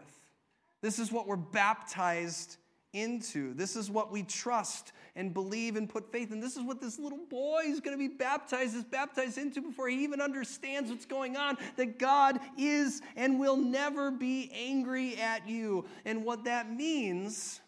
This 0.82 0.98
is 0.98 1.12
what 1.12 1.26
we're 1.26 1.36
baptized 1.36 2.56
into. 2.92 3.54
This 3.54 3.76
is 3.76 3.90
what 3.90 4.10
we 4.10 4.22
trust 4.22 4.92
and 5.14 5.32
believe 5.32 5.76
and 5.76 5.88
put 5.88 6.10
faith 6.10 6.32
in. 6.32 6.40
This 6.40 6.56
is 6.56 6.62
what 6.62 6.80
this 6.80 6.98
little 6.98 7.20
boy 7.28 7.62
is 7.66 7.80
going 7.80 7.96
to 7.96 8.08
be 8.08 8.12
baptized 8.12 8.74
is 8.74 8.84
baptized 8.84 9.38
into 9.38 9.60
before 9.60 9.88
he 9.88 10.02
even 10.02 10.20
understands 10.20 10.90
what's 10.90 11.06
going 11.06 11.36
on 11.36 11.56
that 11.76 11.98
God 11.98 12.40
is 12.58 13.00
and 13.16 13.38
will 13.38 13.56
never 13.56 14.10
be 14.10 14.50
angry 14.54 15.16
at 15.16 15.48
you. 15.48 15.84
And 16.04 16.24
what 16.24 16.44
that 16.44 16.72
means 16.72 17.60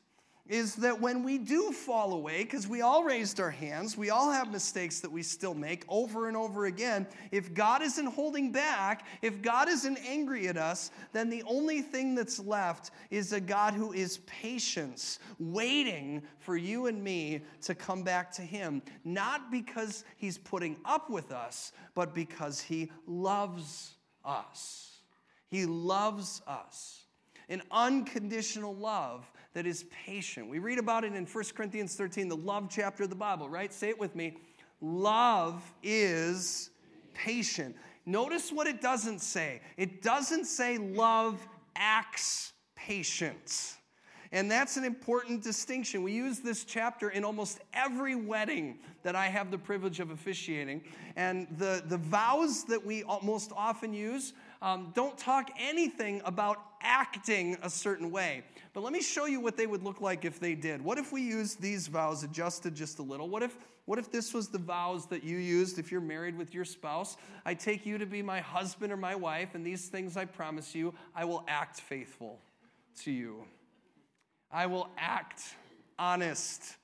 is 0.49 0.75
that 0.75 1.01
when 1.01 1.23
we 1.23 1.39
do 1.39 1.71
fall 1.71 2.15
away, 2.15 2.43
because 2.43 2.67
we 2.67 2.81
all 2.81 3.05
raised 3.05 3.39
our 3.39 3.51
hands, 3.51 3.97
we 3.97 4.11
all 4.11 4.31
have 4.31 4.51
mistakes 4.51 4.99
that 5.01 5.11
we 5.11 5.23
still 5.23 5.55
make 5.55 5.85
over 5.89 6.27
and 6.27 6.37
over 6.37 6.67
again. 6.67 7.07
If 7.31 7.55
God 7.55 7.81
isn't 7.81 8.07
holding 8.07 8.51
back, 8.51 9.07
if 9.23 9.41
God 9.41 9.69
isn't 9.69 9.99
angry 10.05 10.49
at 10.49 10.57
us, 10.57 10.91
then 11.13 11.31
the 11.31 11.45
only 11.45 11.81
thing 11.81 12.17
that's 12.17 12.41
left 12.41 12.91
is 13.11 13.33
a 13.33 13.41
God 13.41 13.75
who 13.75 13.93
is 13.93 14.19
patience, 14.27 15.21
waiting 15.39 16.23
for 16.41 16.57
you 16.57 16.87
and 16.87 17.03
me 17.03 17.43
to 17.63 17.75
come 17.75 18.03
back 18.03 18.33
to 18.33 18.43
Him. 18.43 18.83
Not 19.05 19.53
because 19.53 20.05
He's 20.17 20.39
putting 20.39 20.77
up 20.85 21.09
with 21.09 21.31
us, 21.31 21.73
but 21.95 22.15
because 22.15 22.61
He 22.61 22.91
loves 23.07 23.95
us. 24.25 24.99
He 25.47 25.67
loves 25.67 26.43
us. 26.49 27.05
An 27.49 27.63
unconditional 27.71 28.75
love 28.75 29.31
that 29.55 29.67
is 29.67 29.85
patient. 30.07 30.49
We 30.49 30.59
read 30.59 30.79
about 30.79 31.05
it 31.05 31.15
in 31.15 31.27
1 31.27 31.45
Corinthians 31.55 31.95
13, 31.95 32.29
the 32.29 32.37
love 32.37 32.69
chapter 32.71 33.05
of 33.05 33.11
the 33.11 33.17
Bible, 33.17 33.49
right? 33.49 33.73
Say 33.73 33.89
it 33.89 33.99
with 33.99 34.15
me. 34.15 34.37
Love 34.81 35.63
is 35.83 36.71
patient. 37.15 37.77
Notice 38.07 38.51
what 38.51 38.67
it 38.67 38.81
doesn't 38.81 39.21
say. 39.21 39.61
It 39.77 40.03
doesn't 40.03 40.47
say 40.47 40.79
love 40.79 41.39
acts 41.77 42.53
patience. 42.75 43.77
And 44.33 44.51
that's 44.51 44.79
an 44.79 44.85
important 44.85 45.43
distinction. 45.43 46.03
We 46.03 46.13
use 46.13 46.39
this 46.41 46.65
chapter 46.65 47.11
in 47.11 47.23
almost 47.23 47.61
every 47.75 48.15
wedding 48.15 48.79
that 49.03 49.15
I 49.15 49.27
have 49.27 49.51
the 49.51 49.59
privilege 49.59 50.01
of 50.01 50.11
officiating. 50.11 50.83
And 51.17 51.47
the, 51.59 51.83
the 51.87 51.99
vows 51.99 52.65
that 52.65 52.85
we 52.85 53.05
most 53.23 53.53
often 53.55 53.93
use 53.93 54.33
um, 54.63 54.93
don't 54.95 55.19
talk 55.19 55.51
anything 55.61 56.23
about 56.25 56.57
acting 56.81 57.59
a 57.63 57.69
certain 57.69 58.11
way. 58.11 58.45
But 58.73 58.83
let 58.83 58.93
me 58.93 59.03
show 59.03 59.27
you 59.27 59.41
what 59.41 59.57
they 59.57 59.67
would 59.67 59.83
look 59.83 60.01
like 60.01 60.25
if 60.25 60.41
they 60.41 60.55
did. 60.55 60.83
What 60.83 60.97
if 60.99 61.13
we 61.13 61.21
used 61.21 61.61
these 61.61 61.89
vows 61.89 62.23
adjusted 62.23 62.75
just 62.75 62.99
a 62.99 63.03
little? 63.03 63.29
What 63.29 63.43
if 63.43 63.59
what 63.85 63.99
if 63.99 64.13
this 64.13 64.33
was 64.33 64.47
the 64.47 64.59
vows 64.59 65.07
that 65.07 65.25
you 65.25 65.39
used 65.39 65.77
if 65.79 65.91
you're 65.91 66.01
married 66.01 66.39
with 66.39 66.55
your 66.55 66.65
spouse? 66.65 67.17
I 67.45 67.55
take 67.55 67.85
you 67.85 67.99
to 67.99 68.07
be 68.07 68.23
my 68.23 68.41
husband 68.41 68.93
or 68.93 68.97
my 68.97 69.17
wife, 69.17 69.57
and 69.57 69.67
these 69.67 69.89
things 69.89 70.17
I 70.17 70.25
promise 70.25 70.73
you, 70.73 70.95
I 71.17 71.25
will 71.25 71.45
act 71.49 71.81
faithful 71.81 72.39
to 73.01 73.11
you. 73.11 73.45
I 74.53 74.67
will 74.67 74.89
act 74.97 75.43
honest 75.99 76.77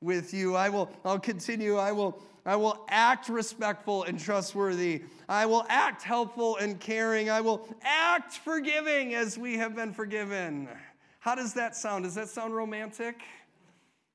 with 0.00 0.32
you. 0.32 0.56
I 0.56 0.68
will 0.68 0.90
I'll 1.04 1.18
continue. 1.18 1.76
I 1.76 1.92
will 1.92 2.22
I 2.46 2.56
will 2.56 2.84
act 2.88 3.28
respectful 3.28 4.04
and 4.04 4.18
trustworthy. 4.18 5.02
I 5.28 5.46
will 5.46 5.66
act 5.68 6.02
helpful 6.02 6.56
and 6.56 6.80
caring. 6.80 7.28
I 7.28 7.40
will 7.40 7.68
act 7.82 8.34
forgiving 8.34 9.14
as 9.14 9.36
we 9.36 9.58
have 9.58 9.76
been 9.76 9.92
forgiven. 9.92 10.68
How 11.18 11.34
does 11.34 11.52
that 11.54 11.76
sound? 11.76 12.04
Does 12.04 12.14
that 12.14 12.28
sound 12.28 12.54
romantic? 12.54 13.20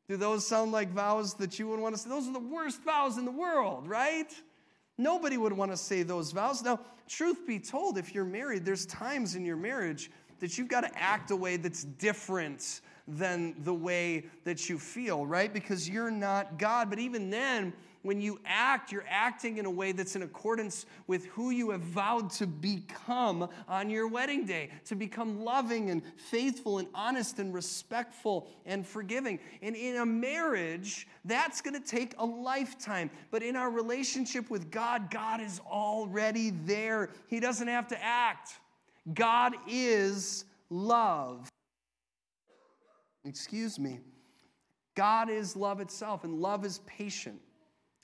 Do 0.07 0.17
those 0.17 0.45
sound 0.45 0.71
like 0.71 0.89
vows 0.89 1.35
that 1.35 1.57
you 1.59 1.67
would 1.67 1.79
want 1.79 1.95
to 1.95 2.01
say? 2.01 2.09
Those 2.09 2.27
are 2.27 2.33
the 2.33 2.39
worst 2.39 2.83
vows 2.83 3.17
in 3.17 3.25
the 3.25 3.31
world, 3.31 3.87
right? 3.87 4.31
Nobody 4.97 5.37
would 5.37 5.53
want 5.53 5.71
to 5.71 5.77
say 5.77 6.03
those 6.03 6.31
vows. 6.31 6.63
Now, 6.63 6.79
truth 7.07 7.45
be 7.45 7.59
told, 7.59 7.97
if 7.97 8.13
you're 8.13 8.23
married, 8.23 8.65
there's 8.65 8.85
times 8.85 9.35
in 9.35 9.45
your 9.45 9.57
marriage 9.57 10.11
that 10.39 10.57
you've 10.57 10.67
got 10.67 10.81
to 10.81 10.99
act 10.99 11.31
a 11.31 11.35
way 11.35 11.57
that's 11.57 11.83
different 11.83 12.81
than 13.07 13.55
the 13.63 13.73
way 13.73 14.25
that 14.43 14.69
you 14.69 14.79
feel, 14.79 15.25
right? 15.25 15.53
Because 15.53 15.87
you're 15.87 16.11
not 16.11 16.57
God. 16.57 16.89
But 16.89 16.99
even 16.99 17.29
then, 17.29 17.73
when 18.05 18.21
you 18.21 18.39
act, 18.45 18.91
you're 18.91 19.05
acting 19.09 19.57
in 19.57 19.65
a 19.65 19.69
way 19.69 19.91
that's 19.91 20.15
in 20.15 20.21
accordance 20.21 20.85
with 21.07 21.25
who 21.25 21.49
you 21.49 21.71
have 21.71 21.81
vowed 21.81 22.29
to 22.29 22.45
become 22.45 23.49
on 23.67 23.89
your 23.89 24.07
wedding 24.07 24.45
day, 24.45 24.69
to 24.85 24.95
become 24.95 25.43
loving 25.43 25.89
and 25.89 26.03
faithful 26.15 26.77
and 26.77 26.87
honest 26.93 27.39
and 27.39 27.51
respectful 27.51 28.47
and 28.67 28.85
forgiving. 28.85 29.39
And 29.63 29.75
in 29.75 29.97
a 29.97 30.05
marriage, 30.05 31.07
that's 31.25 31.61
going 31.61 31.81
to 31.81 31.87
take 31.87 32.13
a 32.19 32.25
lifetime. 32.25 33.09
But 33.31 33.41
in 33.41 33.55
our 33.55 33.71
relationship 33.71 34.51
with 34.51 34.69
God, 34.69 35.09
God 35.09 35.41
is 35.41 35.59
already 35.67 36.51
there. 36.51 37.09
He 37.27 37.39
doesn't 37.39 37.67
have 37.67 37.87
to 37.87 38.03
act. 38.03 38.53
God 39.15 39.53
is 39.67 40.45
love. 40.69 41.49
Excuse 43.25 43.79
me. 43.79 43.99
God 44.95 45.29
is 45.29 45.55
love 45.55 45.81
itself, 45.81 46.23
and 46.23 46.39
love 46.39 46.63
is 46.63 46.79
patient. 46.85 47.41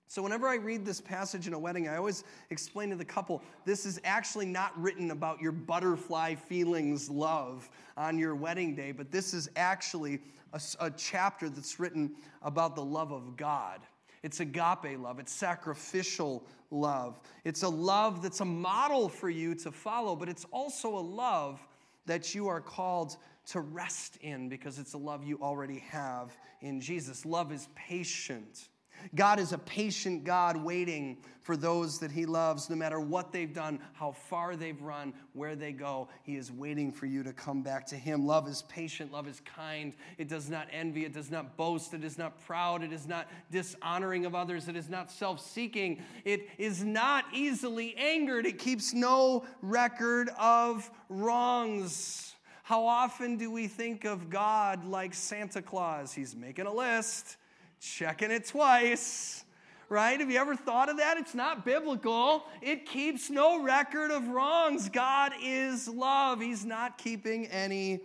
So, 0.07 0.21
whenever 0.21 0.49
I 0.49 0.55
read 0.55 0.85
this 0.85 0.99
passage 0.99 1.47
in 1.47 1.53
a 1.53 1.59
wedding, 1.59 1.87
I 1.87 1.95
always 1.95 2.25
explain 2.49 2.89
to 2.89 2.97
the 2.97 3.05
couple 3.05 3.41
this 3.63 3.85
is 3.85 4.01
actually 4.03 4.45
not 4.45 4.77
written 4.81 5.11
about 5.11 5.39
your 5.39 5.53
butterfly 5.53 6.35
feelings 6.35 7.09
love 7.09 7.69
on 7.95 8.19
your 8.19 8.35
wedding 8.35 8.75
day, 8.75 8.91
but 8.91 9.09
this 9.09 9.33
is 9.33 9.49
actually 9.55 10.19
a, 10.51 10.61
a 10.81 10.91
chapter 10.91 11.47
that's 11.47 11.79
written 11.79 12.11
about 12.41 12.75
the 12.75 12.83
love 12.83 13.13
of 13.13 13.37
God. 13.37 13.79
It's 14.21 14.41
agape 14.41 14.99
love, 14.99 15.17
it's 15.17 15.31
sacrificial 15.31 16.43
love. 16.71 17.21
It's 17.45 17.63
a 17.63 17.69
love 17.69 18.21
that's 18.21 18.41
a 18.41 18.45
model 18.45 19.07
for 19.07 19.29
you 19.29 19.55
to 19.55 19.71
follow, 19.71 20.17
but 20.17 20.27
it's 20.27 20.45
also 20.51 20.97
a 20.97 20.99
love 20.99 21.65
that 22.05 22.35
you 22.35 22.47
are 22.47 22.59
called 22.59 23.15
to 23.47 23.59
rest 23.59 24.17
in 24.17 24.49
because 24.49 24.79
it's 24.79 24.93
a 24.93 24.97
love 24.97 25.23
you 25.23 25.39
already 25.41 25.79
have 25.89 26.31
in 26.61 26.81
Jesus. 26.81 27.25
Love 27.25 27.51
is 27.51 27.67
patient. 27.75 28.69
God 29.15 29.39
is 29.39 29.51
a 29.51 29.57
patient 29.57 30.23
God 30.23 30.57
waiting 30.57 31.17
for 31.41 31.57
those 31.57 31.99
that 31.99 32.11
He 32.11 32.25
loves, 32.25 32.69
no 32.69 32.75
matter 32.75 32.99
what 32.99 33.31
they've 33.31 33.51
done, 33.51 33.79
how 33.93 34.11
far 34.11 34.55
they've 34.55 34.79
run, 34.81 35.13
where 35.33 35.55
they 35.55 35.71
go. 35.71 36.07
He 36.23 36.35
is 36.35 36.51
waiting 36.51 36.91
for 36.91 37.07
you 37.07 37.23
to 37.23 37.33
come 37.33 37.63
back 37.63 37.87
to 37.87 37.95
Him. 37.95 38.27
Love 38.27 38.47
is 38.47 38.61
patient, 38.63 39.11
love 39.11 39.27
is 39.27 39.41
kind. 39.41 39.93
It 40.17 40.27
does 40.27 40.49
not 40.49 40.67
envy, 40.71 41.05
it 41.05 41.13
does 41.13 41.31
not 41.31 41.57
boast, 41.57 41.93
it 41.93 42.03
is 42.03 42.17
not 42.17 42.39
proud, 42.45 42.83
it 42.83 42.93
is 42.93 43.07
not 43.07 43.27
dishonoring 43.49 44.25
of 44.25 44.35
others, 44.35 44.67
it 44.67 44.75
is 44.75 44.89
not 44.89 45.11
self 45.11 45.39
seeking, 45.39 46.03
it 46.23 46.47
is 46.57 46.83
not 46.83 47.25
easily 47.33 47.95
angered, 47.97 48.45
it 48.45 48.59
keeps 48.59 48.93
no 48.93 49.45
record 49.61 50.29
of 50.37 50.89
wrongs. 51.09 52.30
How 52.63 52.85
often 52.85 53.37
do 53.37 53.51
we 53.51 53.67
think 53.67 54.05
of 54.05 54.29
God 54.29 54.85
like 54.85 55.13
Santa 55.13 55.61
Claus? 55.61 56.13
He's 56.13 56.35
making 56.35 56.65
a 56.65 56.73
list 56.73 57.37
checking 57.79 58.31
it 58.31 58.45
twice. 58.45 59.43
Right? 59.89 60.17
Have 60.21 60.31
you 60.31 60.39
ever 60.39 60.55
thought 60.55 60.87
of 60.87 60.97
that? 60.97 61.17
It's 61.17 61.35
not 61.35 61.65
biblical. 61.65 62.45
It 62.61 62.85
keeps 62.85 63.29
no 63.29 63.61
record 63.61 64.09
of 64.09 64.29
wrongs. 64.29 64.87
God 64.87 65.33
is 65.43 65.89
love. 65.89 66.39
He's 66.39 66.63
not 66.63 66.97
keeping 66.97 67.47
any 67.47 67.99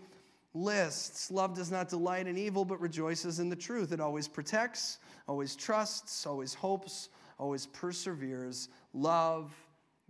lists. 0.52 1.30
Love 1.30 1.54
does 1.54 1.70
not 1.70 1.88
delight 1.88 2.26
in 2.26 2.36
evil, 2.36 2.64
but 2.64 2.80
rejoices 2.80 3.38
in 3.38 3.48
the 3.48 3.54
truth. 3.54 3.92
It 3.92 4.00
always 4.00 4.26
protects, 4.26 4.98
always 5.28 5.54
trusts, 5.54 6.26
always 6.26 6.54
hopes, 6.54 7.08
always 7.38 7.66
perseveres. 7.66 8.68
Love 8.92 9.54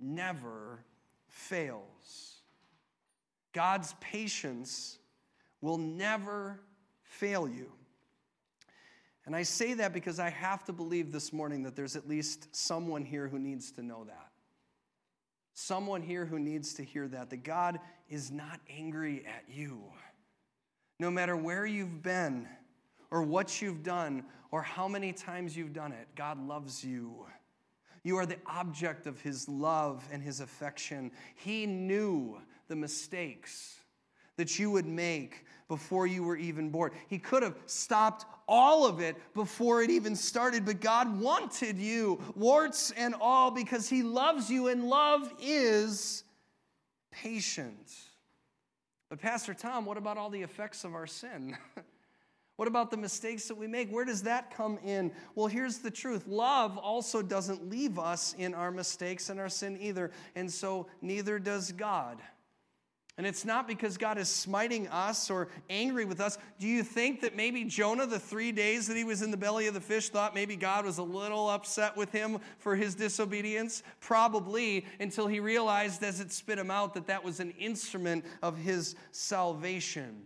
never 0.00 0.78
fails. 1.28 2.35
God's 3.56 3.94
patience 4.00 4.98
will 5.62 5.78
never 5.78 6.60
fail 7.00 7.48
you. 7.48 7.72
And 9.24 9.34
I 9.34 9.44
say 9.44 9.72
that 9.72 9.94
because 9.94 10.20
I 10.20 10.28
have 10.28 10.62
to 10.66 10.74
believe 10.74 11.10
this 11.10 11.32
morning 11.32 11.62
that 11.62 11.74
there's 11.74 11.96
at 11.96 12.06
least 12.06 12.54
someone 12.54 13.02
here 13.02 13.28
who 13.28 13.38
needs 13.38 13.70
to 13.72 13.82
know 13.82 14.04
that. 14.04 14.28
Someone 15.54 16.02
here 16.02 16.26
who 16.26 16.38
needs 16.38 16.74
to 16.74 16.84
hear 16.84 17.08
that, 17.08 17.30
that 17.30 17.44
God 17.44 17.80
is 18.10 18.30
not 18.30 18.60
angry 18.68 19.24
at 19.26 19.44
you. 19.48 19.84
No 21.00 21.10
matter 21.10 21.34
where 21.34 21.64
you've 21.64 22.02
been, 22.02 22.46
or 23.10 23.22
what 23.22 23.62
you've 23.62 23.82
done, 23.82 24.24
or 24.50 24.60
how 24.60 24.86
many 24.86 25.14
times 25.14 25.56
you've 25.56 25.72
done 25.72 25.92
it, 25.92 26.08
God 26.14 26.46
loves 26.46 26.84
you. 26.84 27.24
You 28.04 28.18
are 28.18 28.26
the 28.26 28.38
object 28.44 29.06
of 29.06 29.18
His 29.22 29.48
love 29.48 30.06
and 30.12 30.22
His 30.22 30.40
affection. 30.40 31.10
He 31.36 31.64
knew 31.64 32.38
the 32.68 32.76
mistakes 32.76 33.76
that 34.36 34.58
you 34.58 34.70
would 34.70 34.86
make 34.86 35.44
before 35.68 36.06
you 36.06 36.22
were 36.22 36.36
even 36.36 36.70
born. 36.70 36.92
He 37.08 37.18
could 37.18 37.42
have 37.42 37.56
stopped 37.66 38.24
all 38.46 38.86
of 38.86 39.00
it 39.00 39.16
before 39.34 39.82
it 39.82 39.90
even 39.90 40.14
started, 40.14 40.64
but 40.64 40.80
God 40.80 41.20
wanted 41.20 41.78
you, 41.78 42.20
warts 42.36 42.92
and 42.92 43.14
all, 43.20 43.50
because 43.50 43.88
He 43.88 44.02
loves 44.02 44.50
you, 44.50 44.68
and 44.68 44.84
love 44.84 45.32
is 45.40 46.22
patient. 47.10 47.92
But, 49.08 49.20
Pastor 49.20 49.54
Tom, 49.54 49.84
what 49.84 49.96
about 49.96 50.18
all 50.18 50.30
the 50.30 50.42
effects 50.42 50.84
of 50.84 50.94
our 50.94 51.06
sin? 51.06 51.56
What 52.56 52.68
about 52.68 52.90
the 52.90 52.96
mistakes 52.96 53.48
that 53.48 53.54
we 53.56 53.66
make? 53.66 53.90
Where 53.90 54.06
does 54.06 54.22
that 54.22 54.50
come 54.56 54.78
in? 54.78 55.12
Well, 55.34 55.46
here's 55.46 55.78
the 55.78 55.90
truth 55.90 56.26
love 56.26 56.78
also 56.78 57.20
doesn't 57.20 57.68
leave 57.68 57.98
us 57.98 58.34
in 58.38 58.54
our 58.54 58.70
mistakes 58.70 59.28
and 59.28 59.38
our 59.38 59.50
sin 59.50 59.76
either, 59.78 60.10
and 60.34 60.50
so 60.50 60.86
neither 61.02 61.38
does 61.38 61.70
God. 61.72 62.18
And 63.18 63.26
it's 63.26 63.46
not 63.46 63.66
because 63.66 63.96
God 63.96 64.18
is 64.18 64.28
smiting 64.28 64.88
us 64.88 65.30
or 65.30 65.48
angry 65.70 66.04
with 66.04 66.20
us. 66.20 66.36
Do 66.58 66.66
you 66.66 66.82
think 66.82 67.22
that 67.22 67.34
maybe 67.34 67.64
Jonah, 67.64 68.06
the 68.06 68.18
three 68.18 68.52
days 68.52 68.86
that 68.88 68.96
he 68.96 69.04
was 69.04 69.22
in 69.22 69.30
the 69.30 69.38
belly 69.38 69.66
of 69.68 69.74
the 69.74 69.80
fish, 69.80 70.10
thought 70.10 70.34
maybe 70.34 70.54
God 70.54 70.84
was 70.84 70.98
a 70.98 71.02
little 71.02 71.48
upset 71.48 71.96
with 71.96 72.12
him 72.12 72.38
for 72.58 72.76
his 72.76 72.94
disobedience? 72.94 73.82
Probably 74.00 74.84
until 75.00 75.26
he 75.26 75.40
realized 75.40 76.02
as 76.02 76.20
it 76.20 76.30
spit 76.30 76.58
him 76.58 76.70
out 76.70 76.92
that 76.92 77.06
that 77.06 77.24
was 77.24 77.40
an 77.40 77.52
instrument 77.52 78.26
of 78.42 78.58
his 78.58 78.96
salvation. 79.12 80.22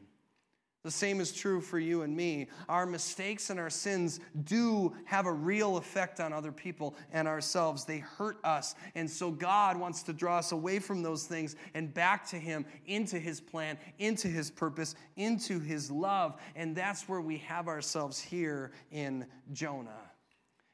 The 0.83 0.91
same 0.91 1.21
is 1.21 1.33
true 1.33 1.61
for 1.61 1.79
you 1.79 2.03
and 2.03 2.17
me. 2.17 2.49
Our 2.69 2.87
mistakes 2.87 3.51
and 3.51 3.61
our 3.61 3.69
sins 3.69 4.19
do 4.45 4.95
have 5.05 5.27
a 5.27 5.33
real 5.33 5.77
effect 5.77 6.21
on 6.21 6.33
other 6.33 6.53
people 6.53 6.95
and 7.13 7.29
ourselves. 7.29 7.85
They 7.85 7.99
hurt 7.99 8.39
us. 8.45 8.75
And 8.95 9.09
so 9.09 9.31
God 9.31 9.77
wants 9.77 10.03
to 10.05 10.15
draw 10.15 10.39
us 10.39 10.53
away 10.53 10.79
from 10.79 11.03
those 11.03 11.25
things 11.27 11.55
and 11.75 11.93
back 11.93 12.27
to 12.29 12.37
Him, 12.37 12.65
into 12.87 13.19
His 13.19 13.43
plan, 13.43 13.77
into 13.99 14.29
His 14.29 14.51
purpose, 14.51 14.95
into 15.17 15.61
His 15.61 15.91
love. 15.91 16.41
And 16.57 16.75
that's 16.75 17.09
where 17.09 17.21
we 17.21 17.39
have 17.39 17.69
ourselves 17.69 18.19
here 18.19 18.73
in 18.91 19.27
Jonah. 19.53 20.11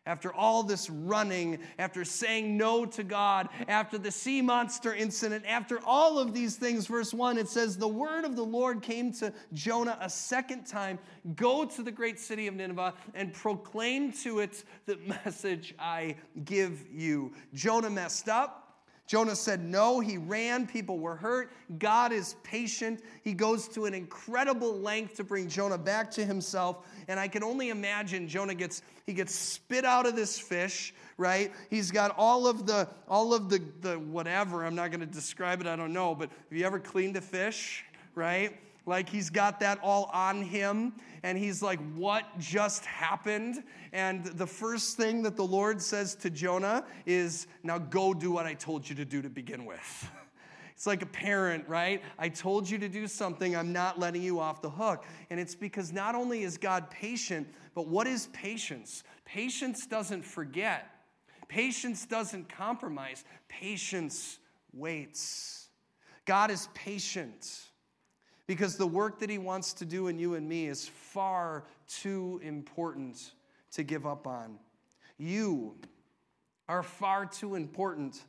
After 0.06 0.32
all 0.32 0.62
this 0.62 0.88
running, 0.88 1.58
after 1.78 2.04
saying 2.04 2.56
no 2.56 2.86
to 2.86 3.02
God, 3.02 3.48
after 3.68 3.98
the 3.98 4.10
sea 4.10 4.40
monster 4.40 4.94
incident, 4.94 5.44
after 5.46 5.80
all 5.84 6.18
of 6.18 6.32
these 6.32 6.56
things, 6.56 6.86
verse 6.86 7.12
1, 7.12 7.38
it 7.38 7.48
says, 7.48 7.76
The 7.76 7.88
word 7.88 8.24
of 8.24 8.36
the 8.36 8.44
Lord 8.44 8.82
came 8.82 9.12
to 9.14 9.32
Jonah 9.52 9.98
a 10.00 10.08
second 10.08 10.66
time 10.66 10.98
Go 11.34 11.64
to 11.64 11.82
the 11.82 11.90
great 11.90 12.20
city 12.20 12.46
of 12.46 12.54
Nineveh 12.54 12.94
and 13.14 13.32
proclaim 13.32 14.12
to 14.12 14.38
it 14.38 14.62
the 14.84 14.96
message 15.24 15.74
I 15.78 16.16
give 16.44 16.84
you. 16.92 17.32
Jonah 17.52 17.90
messed 17.90 18.28
up. 18.28 18.65
Jonah 19.06 19.36
said 19.36 19.62
no. 19.62 20.00
He 20.00 20.18
ran. 20.18 20.66
People 20.66 20.98
were 20.98 21.14
hurt. 21.14 21.52
God 21.78 22.12
is 22.12 22.34
patient. 22.42 23.02
He 23.22 23.34
goes 23.34 23.68
to 23.68 23.84
an 23.84 23.94
incredible 23.94 24.74
length 24.74 25.16
to 25.16 25.24
bring 25.24 25.48
Jonah 25.48 25.78
back 25.78 26.10
to 26.12 26.24
himself. 26.24 26.86
And 27.06 27.20
I 27.20 27.28
can 27.28 27.44
only 27.44 27.68
imagine 27.68 28.26
Jonah 28.26 28.54
gets 28.54 28.82
he 29.06 29.12
gets 29.12 29.34
spit 29.34 29.84
out 29.84 30.06
of 30.06 30.16
this 30.16 30.38
fish, 30.38 30.92
right? 31.16 31.52
He's 31.70 31.92
got 31.92 32.14
all 32.18 32.48
of 32.48 32.66
the 32.66 32.88
all 33.08 33.32
of 33.32 33.48
the 33.48 33.62
the 33.80 33.98
whatever. 33.98 34.66
I'm 34.66 34.74
not 34.74 34.90
going 34.90 35.00
to 35.00 35.06
describe 35.06 35.60
it. 35.60 35.68
I 35.68 35.76
don't 35.76 35.92
know. 35.92 36.14
But 36.14 36.30
have 36.30 36.58
you 36.58 36.64
ever 36.66 36.80
cleaned 36.80 37.16
a 37.16 37.20
fish, 37.20 37.84
right? 38.16 38.58
Like 38.86 39.08
he's 39.08 39.30
got 39.30 39.58
that 39.60 39.80
all 39.82 40.08
on 40.12 40.42
him, 40.42 40.92
and 41.24 41.36
he's 41.36 41.60
like, 41.60 41.80
What 41.94 42.24
just 42.38 42.84
happened? 42.84 43.64
And 43.92 44.24
the 44.24 44.46
first 44.46 44.96
thing 44.96 45.22
that 45.22 45.36
the 45.36 45.44
Lord 45.44 45.82
says 45.82 46.14
to 46.16 46.30
Jonah 46.30 46.84
is, 47.04 47.48
Now 47.64 47.78
go 47.78 48.14
do 48.14 48.30
what 48.30 48.46
I 48.46 48.54
told 48.54 48.88
you 48.88 48.94
to 48.94 49.04
do 49.04 49.20
to 49.20 49.28
begin 49.28 49.66
with. 49.66 50.10
It's 50.76 50.86
like 50.86 51.00
a 51.00 51.06
parent, 51.06 51.66
right? 51.68 52.02
I 52.18 52.28
told 52.28 52.68
you 52.68 52.76
to 52.76 52.88
do 52.90 53.06
something, 53.06 53.56
I'm 53.56 53.72
not 53.72 53.98
letting 53.98 54.20
you 54.20 54.40
off 54.40 54.60
the 54.60 54.68
hook. 54.68 55.06
And 55.30 55.40
it's 55.40 55.54
because 55.54 55.90
not 55.90 56.14
only 56.14 56.42
is 56.42 56.58
God 56.58 56.90
patient, 56.90 57.48
but 57.74 57.88
what 57.88 58.06
is 58.06 58.26
patience? 58.34 59.02
Patience 59.24 59.86
doesn't 59.86 60.22
forget, 60.22 60.90
patience 61.48 62.04
doesn't 62.04 62.50
compromise, 62.50 63.24
patience 63.48 64.38
waits. 64.74 65.68
God 66.26 66.50
is 66.50 66.68
patient 66.74 67.48
because 68.46 68.76
the 68.76 68.86
work 68.86 69.18
that 69.20 69.30
He 69.30 69.38
wants 69.38 69.72
to 69.74 69.84
do 69.84 70.08
in 70.08 70.18
you 70.18 70.34
and 70.34 70.48
me 70.48 70.66
is 70.66 70.88
far 70.88 71.64
too 71.88 72.40
important 72.42 73.32
to 73.72 73.82
give 73.82 74.06
up 74.06 74.26
on. 74.26 74.58
You 75.18 75.74
are 76.68 76.82
far 76.82 77.26
too 77.26 77.54
important 77.54 78.22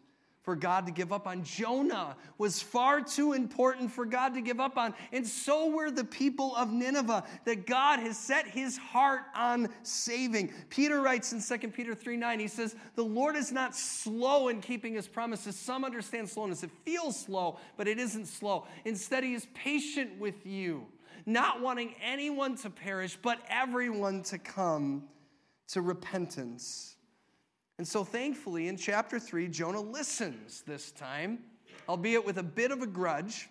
for 0.48 0.56
God 0.56 0.86
to 0.86 0.94
give 0.94 1.12
up 1.12 1.28
on. 1.28 1.44
Jonah 1.44 2.16
was 2.38 2.62
far 2.62 3.02
too 3.02 3.34
important 3.34 3.92
for 3.92 4.06
God 4.06 4.34
to 4.36 4.40
give 4.40 4.62
up 4.62 4.78
on. 4.78 4.94
And 5.12 5.28
so 5.28 5.72
were 5.72 5.92
the 5.92 6.06
people 6.06 6.56
of 6.56 6.72
Nineveh 6.72 7.26
that 7.44 7.66
God 7.68 8.00
has 8.00 8.18
set 8.18 8.48
his 8.48 8.78
heart 8.78 9.24
on 9.36 9.68
saving. 9.84 10.54
Peter 10.70 11.02
writes 11.02 11.34
in 11.34 11.42
2 11.42 11.68
Peter 11.68 11.94
3 11.94 12.16
9, 12.16 12.40
he 12.40 12.48
says, 12.48 12.78
The 12.96 13.04
Lord 13.04 13.36
is 13.36 13.52
not 13.52 13.76
slow 13.76 14.48
in 14.48 14.62
keeping 14.62 14.94
his 14.94 15.06
promises. 15.06 15.58
Some 15.58 15.84
understand 15.84 16.30
slowness. 16.30 16.64
It 16.64 16.72
feels 16.86 17.20
slow, 17.20 17.60
but 17.76 17.90
it 17.90 18.00
isn't 18.00 18.28
slow. 18.28 18.68
Instead, 18.86 19.26
he 19.26 19.34
is 19.34 19.48
patient 19.54 20.18
with 20.18 20.46
you, 20.46 20.86
not 21.26 21.60
wanting 21.60 21.94
anyone 22.02 22.56
to 22.60 22.70
perish, 22.70 23.18
but 23.22 23.40
everyone 23.50 24.24
to 24.24 24.38
come 24.38 25.10
to 25.68 25.82
repentance. 25.82 26.97
And 27.78 27.88
so, 27.88 28.04
thankfully, 28.04 28.68
in 28.68 28.78
chapter 28.78 29.20
3, 29.20 29.48
Jonah 29.50 29.82
listens 29.82 30.64
this 30.66 30.92
time, 30.92 31.40
albeit 31.88 32.26
with 32.26 32.40
a 32.40 32.44
bit 32.44 32.72
of 32.72 32.82
a 32.82 32.88
grudge. 32.88 33.50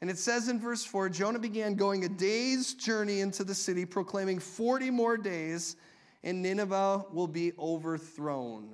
And 0.00 0.10
it 0.10 0.18
says 0.18 0.48
in 0.48 0.58
verse 0.58 0.84
4 0.84 1.08
Jonah 1.08 1.38
began 1.38 1.74
going 1.74 2.04
a 2.04 2.08
day's 2.08 2.74
journey 2.74 3.20
into 3.20 3.44
the 3.44 3.54
city, 3.54 3.84
proclaiming 3.84 4.40
40 4.40 4.90
more 4.90 5.16
days, 5.16 5.76
and 6.24 6.42
Nineveh 6.42 7.04
will 7.12 7.28
be 7.28 7.52
overthrown. 7.58 8.70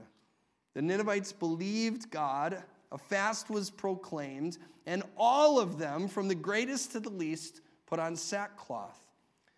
The 0.75 0.83
Ninevites 0.83 1.33
believed 1.33 2.11
God, 2.11 2.63
a 2.93 2.99
fast 2.99 3.51
was 3.51 3.71
proclaimed, 3.71 4.59
and 4.87 5.03
all 5.17 5.59
of 5.59 5.79
them, 5.79 6.09
from 6.09 6.29
the 6.29 6.35
greatest 6.35 6.93
to 6.93 7.01
the 7.01 7.11
least, 7.11 7.61
put 7.87 7.99
on 7.99 8.17
sackcloth. 8.17 8.99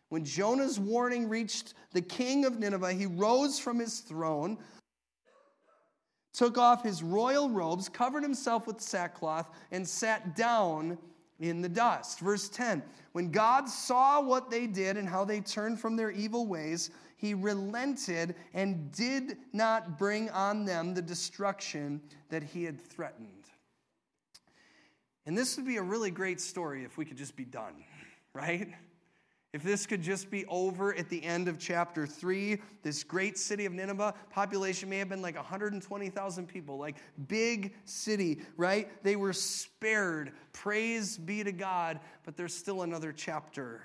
When 0.09 0.25
Jonah's 0.25 0.81
warning 0.81 1.29
reached 1.29 1.75
the 1.93 2.01
king 2.01 2.45
of 2.45 2.59
Nineveh, 2.59 2.95
he 2.95 3.07
rose 3.07 3.59
from 3.59 3.79
his 3.79 4.01
throne 4.01 4.59
took 6.33 6.59
off 6.59 6.83
his 6.83 7.03
royal 7.03 7.51
robes, 7.51 7.89
covered 7.89 8.23
himself 8.23 8.67
with 8.67 8.81
sackcloth, 8.81 9.51
and 9.71 9.87
sat 9.87 10.37
down 10.37 10.99
in 11.41 11.63
the 11.63 11.69
dust. 11.69 12.21
Verse 12.21 12.49
10 12.49 12.83
When 13.13 13.31
God 13.31 13.69
saw 13.69 14.21
what 14.21 14.51
they 14.51 14.67
did 14.67 14.97
and 14.97 15.09
how 15.09 15.25
they 15.25 15.41
turned 15.41 15.81
from 15.81 15.97
their 15.97 16.11
evil 16.11 16.47
ways, 16.47 16.91
he 17.17 17.35
relented 17.35 18.37
and 18.55 18.93
did 18.93 19.37
not 19.53 19.99
bring 19.99 20.31
on 20.31 20.65
them 20.65 20.95
the 20.95 21.03
destruction 21.03 22.01
that 22.29 22.43
he 22.43 22.65
had 22.65 22.81
threatened. 22.81 23.29
And 25.27 25.37
this 25.37 25.57
would 25.57 25.67
be 25.67 25.77
a 25.77 25.83
really 25.83 26.11
great 26.11 26.41
story 26.41 26.85
if 26.85 26.97
we 26.97 27.05
could 27.05 27.19
just 27.19 27.37
be 27.37 27.45
done, 27.45 27.85
right? 28.33 28.69
If 29.55 29.63
this 29.63 29.87
could 29.87 30.03
just 30.03 30.31
be 30.31 30.45
over 30.47 30.95
at 30.95 31.09
the 31.09 31.25
end 31.25 31.49
of 31.49 31.59
chapter 31.59 32.07
3, 32.07 32.61
this 32.83 33.03
great 33.03 33.39
city 33.39 33.65
of 33.65 33.73
Nineveh, 33.73 34.13
population 34.31 34.91
may 34.91 34.99
have 34.99 35.09
been 35.09 35.23
like 35.23 35.37
120,000 35.37 36.47
people, 36.47 36.77
like 36.77 36.97
big 37.29 37.75
city, 37.85 38.41
right? 38.59 39.03
They 39.03 39.17
were 39.17 39.33
spared. 39.33 40.33
Praise 40.53 41.17
be 41.17 41.43
to 41.45 41.53
God, 41.53 41.99
but 42.25 42.37
there's 42.37 42.55
still 42.55 42.83
another 42.83 43.11
chapter. 43.11 43.83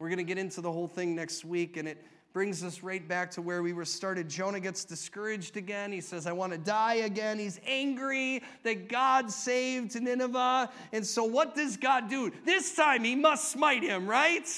We're 0.00 0.08
going 0.08 0.18
to 0.18 0.24
get 0.24 0.38
into 0.38 0.60
the 0.60 0.72
whole 0.72 0.88
thing 0.88 1.14
next 1.14 1.44
week, 1.44 1.76
and 1.76 1.86
it 1.86 2.04
brings 2.34 2.64
us 2.64 2.82
right 2.82 3.06
back 3.06 3.30
to 3.30 3.40
where 3.40 3.62
we 3.62 3.72
were 3.72 3.84
started. 3.84 4.28
Jonah 4.28 4.58
gets 4.58 4.84
discouraged 4.84 5.56
again. 5.56 5.92
He 5.92 6.00
says, 6.00 6.26
I 6.26 6.32
want 6.32 6.52
to 6.52 6.58
die 6.58 6.94
again. 6.94 7.38
He's 7.38 7.60
angry 7.64 8.42
that 8.64 8.88
God 8.88 9.30
saved 9.30 9.98
Nineveh. 9.98 10.68
And 10.92 11.06
so, 11.06 11.22
what 11.22 11.54
does 11.54 11.76
God 11.76 12.10
do? 12.10 12.32
This 12.44 12.74
time, 12.74 13.04
he 13.04 13.14
must 13.14 13.52
smite 13.52 13.84
him, 13.84 14.08
right? 14.08 14.48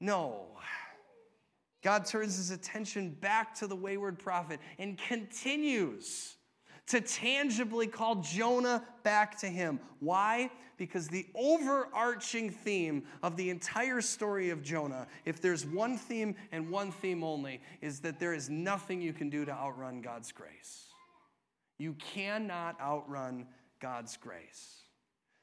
No. 0.00 0.46
God 1.82 2.06
turns 2.06 2.36
his 2.36 2.50
attention 2.50 3.10
back 3.10 3.54
to 3.56 3.66
the 3.66 3.76
wayward 3.76 4.18
prophet 4.18 4.58
and 4.78 4.96
continues 4.96 6.36
to 6.86 7.00
tangibly 7.02 7.86
call 7.86 8.16
Jonah 8.16 8.82
back 9.02 9.38
to 9.40 9.46
him. 9.46 9.78
Why? 10.00 10.50
Because 10.82 11.06
the 11.06 11.26
overarching 11.36 12.50
theme 12.50 13.04
of 13.22 13.36
the 13.36 13.50
entire 13.50 14.00
story 14.00 14.50
of 14.50 14.64
Jonah, 14.64 15.06
if 15.24 15.40
there's 15.40 15.64
one 15.64 15.96
theme 15.96 16.34
and 16.50 16.68
one 16.68 16.90
theme 16.90 17.22
only, 17.22 17.60
is 17.80 18.00
that 18.00 18.18
there 18.18 18.34
is 18.34 18.50
nothing 18.50 19.00
you 19.00 19.12
can 19.12 19.30
do 19.30 19.44
to 19.44 19.52
outrun 19.52 20.00
God's 20.00 20.32
grace. 20.32 20.86
You 21.78 21.94
cannot 21.94 22.80
outrun 22.80 23.46
God's 23.78 24.16
grace. 24.16 24.80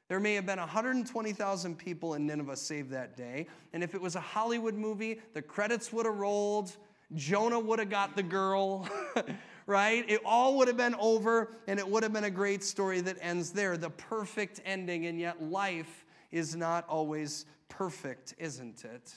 There 0.10 0.20
may 0.20 0.34
have 0.34 0.46
been 0.46 0.60
120,000 0.60 1.78
people 1.78 2.16
in 2.16 2.28
Nineveh 2.28 2.58
saved 2.58 2.90
that 2.90 3.16
day. 3.16 3.48
And 3.72 3.82
if 3.82 3.96
it 3.96 4.02
was 4.02 4.18
a 4.18 4.20
Hollywood 4.20 4.76
movie, 4.76 5.22
the 5.34 5.42
credits 5.42 5.94
would 5.94 6.06
have 6.06 6.18
rolled. 6.18 6.76
Jonah 7.16 7.62
would 7.62 7.80
have 7.80 7.90
got 7.90 8.18
the 8.18 8.24
girl. 8.24 8.90
right? 9.70 10.04
It 10.10 10.22
all 10.26 10.58
would 10.58 10.68
have 10.68 10.78
been 10.78 10.96
over 10.96 11.52
and 11.68 11.80
it 11.80 11.88
would 11.88 12.02
have 12.02 12.12
been 12.12 12.24
a 12.24 12.32
great 12.32 12.64
story 12.64 13.02
that 13.02 13.18
ends 13.22 13.52
there, 13.52 13.78
the 13.78 13.92
perfect 13.92 14.60
ending. 14.66 15.06
And 15.06 15.20
yet, 15.20 15.44
life 15.44 16.06
is 16.32 16.56
not 16.56 16.90
always 16.90 17.46
perfect, 17.70 18.34
isn't 18.40 18.84
it? 18.84 19.14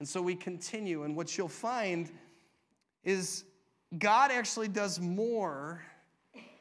And 0.00 0.08
so 0.08 0.20
we 0.20 0.34
continue, 0.34 1.04
and 1.04 1.16
what 1.16 1.38
you'll 1.38 1.48
find 1.48 2.10
is 3.04 3.44
God 3.98 4.30
actually 4.30 4.68
does 4.68 5.00
more 5.00 5.82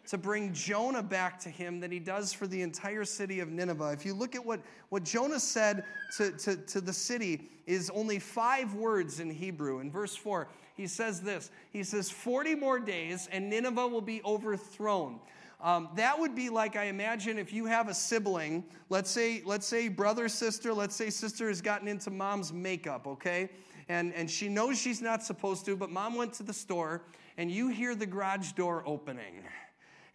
to 0.07 0.17
bring 0.17 0.53
Jonah 0.53 1.03
back 1.03 1.39
to 1.41 1.49
him 1.49 1.79
than 1.79 1.91
he 1.91 1.99
does 1.99 2.33
for 2.33 2.45
the 2.45 2.61
entire 2.61 3.05
city 3.05 3.39
of 3.39 3.49
Nineveh. 3.49 3.91
If 3.91 4.05
you 4.05 4.13
look 4.13 4.35
at 4.35 4.45
what, 4.45 4.59
what 4.89 5.03
Jonah 5.03 5.39
said 5.39 5.85
to, 6.17 6.31
to, 6.31 6.57
to 6.57 6.81
the 6.81 6.93
city, 6.93 7.49
is 7.65 7.89
only 7.93 8.19
five 8.19 8.73
words 8.73 9.19
in 9.19 9.29
Hebrew. 9.29 9.79
In 9.79 9.89
verse 9.89 10.15
4, 10.15 10.47
he 10.75 10.87
says 10.87 11.21
this 11.21 11.49
He 11.71 11.83
says, 11.83 12.09
40 12.09 12.55
more 12.55 12.79
days 12.79 13.29
and 13.31 13.49
Nineveh 13.49 13.87
will 13.87 14.01
be 14.01 14.21
overthrown. 14.25 15.19
Um, 15.61 15.87
that 15.95 16.19
would 16.19 16.35
be 16.35 16.49
like 16.49 16.75
I 16.75 16.85
imagine 16.85 17.37
if 17.37 17.53
you 17.53 17.65
have 17.65 17.87
a 17.87 17.93
sibling, 17.93 18.65
let's 18.89 19.09
say, 19.09 19.41
let's 19.45 19.65
say 19.65 19.87
brother, 19.87 20.27
sister, 20.27 20.73
let's 20.73 20.95
say 20.95 21.09
sister 21.09 21.47
has 21.47 21.61
gotten 21.61 21.87
into 21.87 22.11
mom's 22.11 22.51
makeup, 22.51 23.07
okay? 23.07 23.49
And, 23.87 24.13
and 24.13 24.29
she 24.29 24.49
knows 24.49 24.77
she's 24.77 25.01
not 25.01 25.23
supposed 25.23 25.65
to, 25.65 25.77
but 25.77 25.89
mom 25.89 26.15
went 26.15 26.33
to 26.33 26.43
the 26.43 26.53
store 26.53 27.03
and 27.37 27.49
you 27.49 27.69
hear 27.69 27.95
the 27.95 28.05
garage 28.05 28.51
door 28.51 28.83
opening 28.85 29.43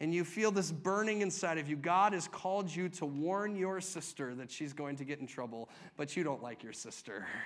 and 0.00 0.14
you 0.14 0.24
feel 0.24 0.50
this 0.50 0.70
burning 0.70 1.22
inside 1.22 1.58
of 1.58 1.68
you. 1.68 1.76
God 1.76 2.12
has 2.12 2.28
called 2.28 2.74
you 2.74 2.88
to 2.90 3.06
warn 3.06 3.56
your 3.56 3.80
sister 3.80 4.34
that 4.36 4.50
she's 4.50 4.72
going 4.72 4.96
to 4.96 5.04
get 5.04 5.18
in 5.18 5.26
trouble, 5.26 5.68
but 5.96 6.16
you 6.16 6.22
don't 6.22 6.42
like 6.42 6.62
your 6.62 6.72
sister. 6.72 7.26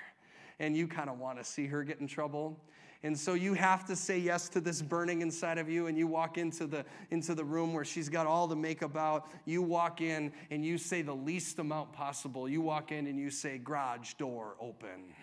And 0.58 0.76
you 0.76 0.86
kind 0.86 1.10
of 1.10 1.18
want 1.18 1.38
to 1.38 1.44
see 1.44 1.66
her 1.66 1.82
get 1.82 1.98
in 1.98 2.06
trouble. 2.06 2.60
And 3.02 3.18
so 3.18 3.34
you 3.34 3.54
have 3.54 3.84
to 3.86 3.96
say 3.96 4.18
yes 4.18 4.48
to 4.50 4.60
this 4.60 4.80
burning 4.80 5.22
inside 5.22 5.58
of 5.58 5.68
you, 5.68 5.88
and 5.88 5.98
you 5.98 6.06
walk 6.06 6.38
into 6.38 6.66
the, 6.68 6.84
into 7.10 7.34
the 7.34 7.42
room 7.42 7.72
where 7.72 7.86
she's 7.86 8.08
got 8.08 8.26
all 8.26 8.46
the 8.46 8.54
makeup 8.54 8.96
out. 8.96 9.28
You 9.44 9.60
walk 9.62 10.00
in 10.00 10.30
and 10.50 10.64
you 10.64 10.78
say 10.78 11.02
the 11.02 11.14
least 11.14 11.58
amount 11.58 11.92
possible. 11.92 12.48
You 12.48 12.60
walk 12.60 12.92
in 12.92 13.08
and 13.08 13.18
you 13.18 13.30
say, 13.30 13.58
garage 13.58 14.12
door 14.14 14.54
open. 14.60 15.14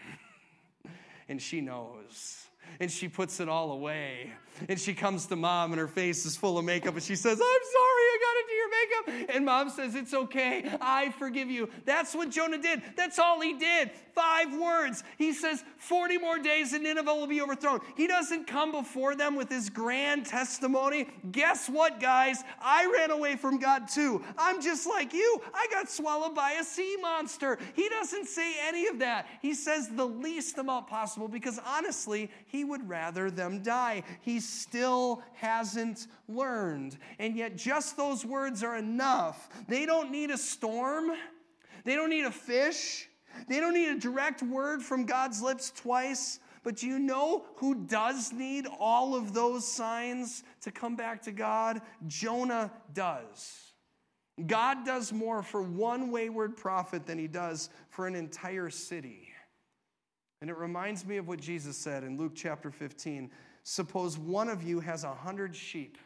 and 1.29 1.41
she 1.41 1.61
knows 1.61 2.47
and 2.79 2.91
she 2.91 3.08
puts 3.08 3.39
it 3.39 3.49
all 3.49 3.71
away. 3.71 4.32
And 4.67 4.79
she 4.79 4.93
comes 4.93 5.25
to 5.27 5.36
mom, 5.36 5.71
and 5.71 5.79
her 5.79 5.88
face 5.88 6.25
is 6.25 6.36
full 6.36 6.58
of 6.58 6.65
makeup, 6.65 6.93
and 6.93 7.03
she 7.03 7.15
says, 7.15 7.34
I'm 7.34 7.39
sorry, 7.39 8.03
I 8.03 8.17
got 8.21 8.36
into 8.41 8.53
your 8.69 9.15
makeup. 9.15 9.36
And 9.36 9.45
mom 9.45 9.69
says, 9.69 9.95
It's 9.95 10.13
okay, 10.13 10.71
I 10.82 11.12
forgive 11.12 11.49
you. 11.49 11.69
That's 11.86 12.13
what 12.13 12.29
Jonah 12.29 12.58
did. 12.58 12.82
That's 12.95 13.19
all 13.19 13.41
he 13.41 13.53
did. 13.53 13.91
Five 14.13 14.53
words. 14.58 15.03
He 15.17 15.34
says, 15.34 15.63
40 15.77 16.17
more 16.17 16.39
days, 16.39 16.73
and 16.73 16.84
Nineveh 16.84 17.13
will 17.13 17.27
be 17.27 17.41
overthrown. 17.41 17.79
He 17.95 18.08
doesn't 18.08 18.47
come 18.47 18.71
before 18.71 19.15
them 19.15 19.36
with 19.36 19.49
his 19.49 19.69
grand 19.69 20.25
testimony. 20.25 21.08
Guess 21.32 21.69
what, 21.69 21.99
guys? 21.99 22.43
I 22.62 22.91
ran 22.93 23.12
away 23.12 23.36
from 23.36 23.60
God 23.60 23.88
too. 23.88 24.23
I'm 24.38 24.62
just 24.62 24.88
like 24.88 25.13
you. 25.13 25.41
I 25.53 25.67
got 25.71 25.89
swallowed 25.89 26.36
by 26.36 26.51
a 26.53 26.63
sea 26.63 26.97
monster. 27.01 27.58
He 27.75 27.88
doesn't 27.89 28.27
say 28.27 28.55
any 28.62 28.88
of 28.88 28.99
that. 28.99 29.27
He 29.41 29.53
says 29.53 29.89
the 29.89 30.05
least 30.05 30.58
amount 30.58 30.88
possible 30.88 31.27
because 31.27 31.60
honestly, 31.65 32.29
he 32.47 32.63
would 32.63 32.88
rather 32.88 33.32
them 33.32 33.62
die. 33.62 34.03
He 34.21 34.39
still 34.39 35.23
hasn't 35.36 36.08
learned. 36.27 36.97
And 37.17 37.36
yet, 37.36 37.55
just 37.55 37.97
those 37.97 38.25
words 38.25 38.58
are 38.63 38.75
enough. 38.75 39.49
They 39.67 39.85
don't 39.85 40.11
need 40.11 40.31
a 40.31 40.37
storm, 40.37 41.11
they 41.85 41.95
don't 41.95 42.09
need 42.09 42.25
a 42.25 42.31
fish, 42.31 43.07
they 43.47 43.59
don't 43.59 43.73
need 43.73 43.89
a 43.89 43.99
direct 43.99 44.43
word 44.43 44.81
from 44.81 45.05
God's 45.05 45.41
lips 45.41 45.71
twice. 45.75 46.39
But 46.63 46.75
do 46.75 46.87
you 46.87 46.99
know 46.99 47.45
who 47.55 47.73
does 47.73 48.33
need 48.33 48.67
all 48.79 49.15
of 49.15 49.33
those 49.33 49.65
signs 49.65 50.43
to 50.61 50.71
come 50.71 50.95
back 50.95 51.21
to 51.23 51.31
God? 51.31 51.81
Jonah 52.07 52.71
does. 52.93 53.69
God 54.45 54.85
does 54.85 55.11
more 55.11 55.41
for 55.41 55.61
one 55.61 56.11
wayward 56.11 56.57
prophet 56.57 57.05
than 57.05 57.17
he 57.17 57.27
does 57.27 57.69
for 57.89 58.07
an 58.07 58.15
entire 58.15 58.69
city. 58.69 59.29
And 60.41 60.49
it 60.49 60.57
reminds 60.57 61.05
me 61.05 61.17
of 61.17 61.27
what 61.27 61.39
Jesus 61.39 61.77
said 61.77 62.03
in 62.03 62.17
Luke 62.17 62.33
chapter 62.35 62.71
15. 62.71 63.31
Suppose 63.63 64.17
one 64.17 64.49
of 64.49 64.63
you 64.63 64.79
has 64.79 65.03
a 65.03 65.13
hundred 65.13 65.55
sheep 65.55 65.97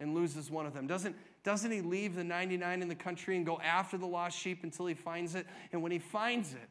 and 0.00 0.14
loses 0.14 0.50
one 0.50 0.66
of 0.66 0.72
them. 0.72 0.86
Doesn't, 0.86 1.14
doesn't 1.44 1.70
he 1.70 1.80
leave 1.80 2.14
the 2.14 2.24
99 2.24 2.82
in 2.82 2.88
the 2.88 2.94
country 2.94 3.36
and 3.36 3.44
go 3.44 3.58
after 3.60 3.98
the 3.98 4.06
lost 4.06 4.38
sheep 4.38 4.60
until 4.62 4.86
he 4.86 4.94
finds 4.94 5.34
it? 5.34 5.46
And 5.72 5.82
when 5.82 5.90
he 5.90 5.98
finds 5.98 6.52
it, 6.52 6.68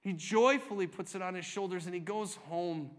he 0.00 0.12
joyfully 0.12 0.86
puts 0.86 1.14
it 1.14 1.22
on 1.22 1.34
his 1.34 1.44
shoulders 1.44 1.86
and 1.86 1.94
he 1.94 2.00
goes 2.00 2.36
home. 2.48 2.90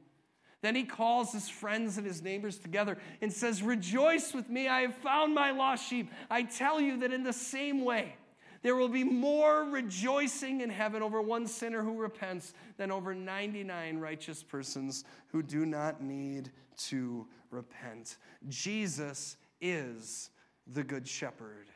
Then 0.62 0.76
he 0.76 0.84
calls 0.84 1.32
his 1.32 1.48
friends 1.48 1.98
and 1.98 2.06
his 2.06 2.22
neighbors 2.22 2.58
together 2.58 2.98
and 3.22 3.32
says, 3.32 3.64
Rejoice 3.64 4.34
with 4.34 4.50
me, 4.50 4.68
I 4.68 4.82
have 4.82 4.96
found 4.96 5.34
my 5.34 5.52
lost 5.52 5.88
sheep. 5.88 6.12
I 6.30 6.44
tell 6.44 6.82
you 6.82 6.98
that 7.00 7.14
in 7.14 7.24
the 7.24 7.34
same 7.34 7.86
way, 7.86 8.16
there 8.64 8.76
will 8.76 8.90
be 8.90 9.04
more 9.04 9.64
rejoicing 9.64 10.62
in 10.62 10.70
heaven 10.70 11.02
over 11.02 11.22
one 11.22 11.48
sinner 11.48 11.84
who 11.84 11.98
repents 11.98 12.54
than 12.78 12.92
over 12.92 13.16
99 13.16 14.00
righteous 14.00 14.44
persons 14.44 15.04
who 15.28 15.42
do 15.42 15.66
not 15.66 16.02
need 16.02 16.52
to 16.78 17.28
repent. 17.52 18.18
Jesus 18.50 19.38
is 19.62 20.30
the 20.74 20.84
Good 20.84 21.08
Shepherd. 21.08 21.68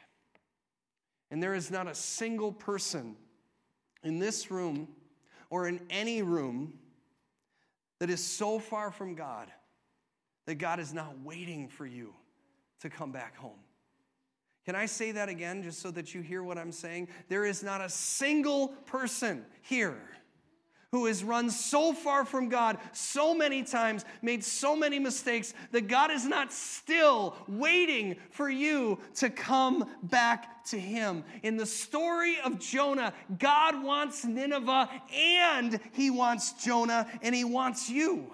And 1.30 1.42
there 1.42 1.54
is 1.54 1.72
not 1.72 1.88
a 1.88 1.96
single 1.96 2.52
person 2.52 3.16
in 4.04 4.20
this 4.20 4.52
room 4.52 4.90
or 5.50 5.68
in 5.68 5.80
any 5.90 6.22
room 6.22 6.74
that 8.00 8.10
is 8.10 8.24
so 8.24 8.60
far 8.60 8.92
from 8.92 9.16
God 9.16 9.48
that 10.46 10.56
God 10.56 10.80
is 10.80 10.94
not 10.94 11.20
waiting 11.24 11.68
for 11.68 11.86
you 11.86 12.14
to 12.82 12.90
come 12.90 13.12
back 13.12 13.38
home. 13.38 13.60
Can 14.66 14.76
I 14.76 14.86
say 14.86 15.12
that 15.12 15.30
again 15.30 15.64
just 15.64 15.80
so 15.80 15.92
that 15.92 16.14
you 16.14 16.22
hear 16.22 16.44
what 16.44 16.58
I'm 16.58 16.72
saying? 16.72 17.08
There 17.30 17.46
is 17.46 17.64
not 17.64 17.82
a 17.82 17.90
single 17.90 18.70
person 18.86 19.46
here 19.62 20.02
who 20.92 21.06
has 21.06 21.24
run 21.24 21.50
so 21.50 21.94
far 21.94 22.26
from 22.26 22.50
God 22.50 22.78
so 22.92 23.34
many 23.34 23.64
times, 23.64 24.04
made 24.22 24.44
so 24.44 24.76
many 24.76 25.00
mistakes, 25.00 25.54
that 25.72 25.88
God 25.88 26.12
is 26.12 26.26
not 26.26 26.52
still 26.52 27.36
waiting 27.48 28.18
for 28.32 28.50
you 28.50 29.00
to 29.16 29.30
come 29.30 29.90
back 30.04 30.66
to 30.66 30.80
Him. 30.80 31.24
In 31.44 31.56
the 31.56 31.66
story 31.66 32.38
of 32.44 32.60
Jonah, 32.60 33.14
God 33.40 33.82
wants 33.82 34.26
Nineveh 34.26 34.90
and 35.16 35.80
He 35.94 36.10
wants 36.10 36.64
Jonah 36.64 37.08
and 37.22 37.34
He 37.34 37.46
wants 37.46 37.90
you. 37.90 38.34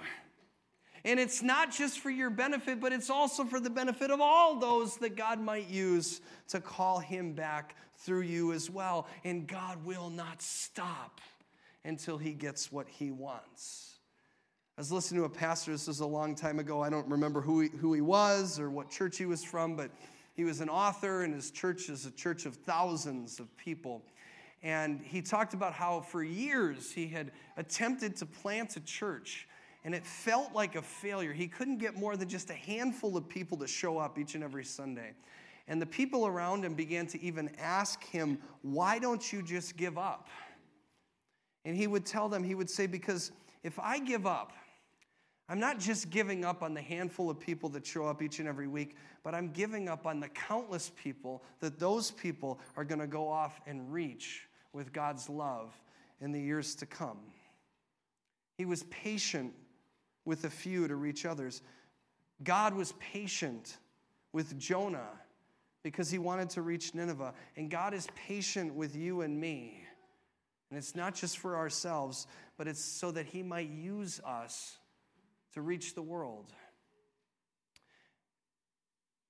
And 1.05 1.19
it's 1.19 1.43
not 1.43 1.71
just 1.71 1.99
for 1.99 2.09
your 2.09 2.31
benefit, 2.31 2.81
but 2.81 2.91
it's 2.91 3.11
also 3.11 3.45
for 3.45 3.59
the 3.59 3.69
benefit 3.69 4.09
of 4.09 4.19
all 4.19 4.59
those 4.59 4.97
that 4.97 5.15
God 5.15 5.39
might 5.39 5.69
use 5.69 6.21
to 6.49 6.59
call 6.59 6.99
Him 6.99 7.33
back 7.33 7.75
through 7.97 8.21
you 8.21 8.51
as 8.51 8.69
well. 8.69 9.07
And 9.23 9.47
God 9.47 9.85
will 9.85 10.09
not 10.09 10.41
stop 10.41 11.21
until 11.87 12.17
He 12.17 12.33
gets 12.33 12.71
what 12.71 12.87
He 12.87 13.11
wants. 13.11 13.95
I 14.77 14.81
was 14.81 14.91
listening 14.91 15.21
to 15.21 15.25
a 15.25 15.29
pastor, 15.29 15.71
this 15.71 15.87
was 15.87 16.01
a 16.01 16.05
long 16.05 16.35
time 16.35 16.59
ago. 16.59 16.83
I 16.83 16.91
don't 16.91 17.07
remember 17.07 17.41
who 17.41 17.61
he, 17.61 17.69
who 17.69 17.93
he 17.93 18.01
was 18.01 18.59
or 18.59 18.69
what 18.69 18.91
church 18.91 19.17
he 19.17 19.25
was 19.25 19.43
from, 19.43 19.75
but 19.75 19.89
he 20.35 20.43
was 20.43 20.61
an 20.61 20.69
author, 20.69 21.23
and 21.23 21.33
his 21.33 21.49
church 21.49 21.89
is 21.89 22.05
a 22.05 22.11
church 22.11 22.45
of 22.45 22.55
thousands 22.55 23.39
of 23.39 23.57
people. 23.57 24.03
And 24.61 25.01
he 25.01 25.23
talked 25.23 25.55
about 25.55 25.73
how 25.73 26.01
for 26.01 26.23
years 26.23 26.91
he 26.91 27.07
had 27.07 27.31
attempted 27.57 28.15
to 28.17 28.27
plant 28.27 28.77
a 28.77 28.79
church, 28.81 29.47
and 29.83 29.95
it 29.95 30.05
felt 30.05 30.53
like 30.53 30.75
a 30.75 30.81
failure. 30.83 31.33
He 31.33 31.47
couldn't 31.47 31.79
get 31.79 31.95
more 31.95 32.15
than 32.15 32.29
just 32.29 32.51
a 32.51 32.55
handful 32.55 33.17
of 33.17 33.27
people 33.27 33.57
to 33.57 33.67
show 33.67 33.97
up 33.97 34.19
each 34.19 34.35
and 34.35 34.43
every 34.43 34.63
Sunday. 34.63 35.13
And 35.67 35.81
the 35.81 35.87
people 35.87 36.27
around 36.27 36.63
him 36.63 36.75
began 36.75 37.07
to 37.07 37.21
even 37.21 37.49
ask 37.57 38.03
him, 38.03 38.37
Why 38.61 38.99
don't 38.99 39.33
you 39.33 39.41
just 39.41 39.75
give 39.75 39.97
up? 39.97 40.27
And 41.67 41.75
he 41.75 41.85
would 41.85 42.05
tell 42.05 42.29
them, 42.29 42.45
he 42.45 42.55
would 42.55 42.69
say, 42.69 42.87
Because 42.87 43.33
if 43.61 43.77
I 43.77 43.99
give 43.99 44.25
up, 44.25 44.53
I'm 45.49 45.59
not 45.59 45.79
just 45.79 46.09
giving 46.09 46.45
up 46.45 46.63
on 46.63 46.73
the 46.73 46.81
handful 46.81 47.29
of 47.29 47.41
people 47.41 47.67
that 47.71 47.85
show 47.85 48.05
up 48.05 48.21
each 48.21 48.39
and 48.39 48.47
every 48.47 48.69
week, 48.69 48.95
but 49.21 49.35
I'm 49.35 49.51
giving 49.51 49.89
up 49.89 50.07
on 50.07 50.21
the 50.21 50.29
countless 50.29 50.93
people 50.95 51.43
that 51.59 51.77
those 51.77 52.09
people 52.09 52.61
are 52.77 52.85
going 52.85 53.01
to 53.01 53.07
go 53.07 53.27
off 53.27 53.59
and 53.67 53.91
reach 53.91 54.47
with 54.71 54.93
God's 54.93 55.27
love 55.27 55.77
in 56.21 56.31
the 56.31 56.39
years 56.39 56.73
to 56.75 56.85
come. 56.85 57.19
He 58.57 58.63
was 58.63 58.83
patient 58.83 59.53
with 60.23 60.45
a 60.45 60.49
few 60.49 60.87
to 60.87 60.95
reach 60.95 61.25
others. 61.25 61.61
God 62.45 62.73
was 62.75 62.93
patient 62.93 63.75
with 64.31 64.57
Jonah 64.57 65.19
because 65.83 66.09
he 66.09 66.17
wanted 66.17 66.49
to 66.51 66.61
reach 66.61 66.95
Nineveh. 66.95 67.33
And 67.57 67.69
God 67.69 67.93
is 67.93 68.07
patient 68.15 68.73
with 68.73 68.95
you 68.95 69.19
and 69.19 69.37
me. 69.37 69.83
And 70.69 70.77
it's 70.77 70.95
not 70.95 71.15
just 71.15 71.37
for 71.37 71.55
ourselves, 71.55 72.27
but 72.57 72.67
it's 72.67 72.83
so 72.83 73.11
that 73.11 73.27
he 73.27 73.41
might 73.41 73.69
use 73.69 74.19
us 74.25 74.77
to 75.53 75.61
reach 75.61 75.95
the 75.95 76.01
world. 76.01 76.53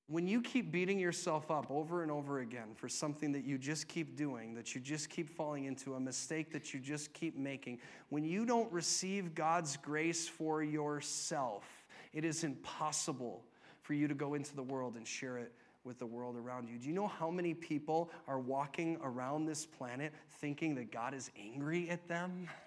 When 0.09 0.25
you 0.25 0.41
keep 0.41 0.71
beating 0.71 0.99
yourself 0.99 1.51
up 1.51 1.69
over 1.69 2.01
and 2.01 2.09
over 2.09 2.39
again 2.39 2.69
for 2.75 2.87
something 2.87 3.33
that 3.33 3.43
you 3.43 3.57
just 3.57 3.89
keep 3.89 4.15
doing, 4.15 4.55
that 4.55 4.73
you 4.73 4.79
just 4.79 5.09
keep 5.09 5.29
falling 5.29 5.65
into, 5.65 5.95
a 5.95 5.99
mistake 5.99 6.51
that 6.53 6.73
you 6.73 6.79
just 6.79 7.13
keep 7.13 7.37
making, 7.37 7.79
when 8.09 8.23
you 8.23 8.45
don't 8.45 8.71
receive 8.71 9.35
God's 9.35 9.75
grace 9.75 10.25
for 10.25 10.63
yourself, 10.63 11.65
it 12.13 12.23
is 12.23 12.45
impossible 12.45 13.43
for 13.81 13.93
you 13.93 14.07
to 14.07 14.15
go 14.15 14.33
into 14.33 14.55
the 14.55 14.63
world 14.63 14.95
and 14.95 15.05
share 15.05 15.37
it 15.37 15.51
with 15.83 15.99
the 15.99 16.05
world 16.05 16.35
around 16.35 16.69
you. 16.69 16.77
Do 16.77 16.87
you 16.87 16.93
know 16.93 17.07
how 17.07 17.29
many 17.29 17.53
people 17.53 18.11
are 18.27 18.39
walking 18.39 18.97
around 19.01 19.45
this 19.45 19.65
planet 19.65 20.13
thinking 20.39 20.75
that 20.75 20.91
God 20.91 21.13
is 21.13 21.31
angry 21.39 21.89
at 21.89 22.07
them? 22.07 22.49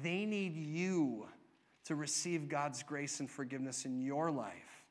They 0.00 0.26
need 0.26 0.54
you 0.54 1.26
to 1.86 1.96
receive 1.96 2.48
God's 2.48 2.84
grace 2.84 3.18
and 3.18 3.28
forgiveness 3.28 3.84
in 3.84 4.00
your 4.00 4.30
life 4.30 4.84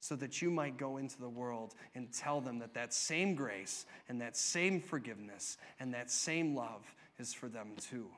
so 0.00 0.16
that 0.16 0.42
you 0.42 0.50
might 0.50 0.76
go 0.76 0.96
into 0.96 1.18
the 1.20 1.28
world 1.28 1.74
and 1.94 2.12
tell 2.12 2.40
them 2.40 2.58
that 2.58 2.74
that 2.74 2.92
same 2.92 3.34
grace 3.34 3.86
and 4.08 4.20
that 4.20 4.36
same 4.36 4.80
forgiveness 4.80 5.58
and 5.78 5.94
that 5.94 6.10
same 6.10 6.56
love 6.56 6.94
is 7.18 7.32
for 7.32 7.48
them 7.48 7.68
too. 7.78 8.08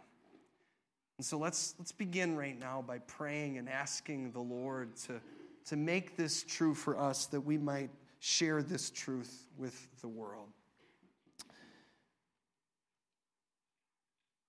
And 1.18 1.26
so 1.26 1.38
let's, 1.38 1.74
let's 1.78 1.92
begin 1.92 2.36
right 2.36 2.58
now 2.58 2.82
by 2.86 2.98
praying 2.98 3.58
and 3.58 3.68
asking 3.68 4.32
the 4.32 4.40
Lord 4.40 4.96
to, 5.08 5.20
to 5.66 5.76
make 5.76 6.16
this 6.16 6.42
true 6.42 6.74
for 6.74 6.98
us 6.98 7.26
that 7.26 7.40
we 7.40 7.58
might 7.58 7.90
share 8.24 8.62
this 8.62 8.88
truth 8.88 9.48
with 9.58 9.88
the 10.00 10.06
world. 10.06 10.46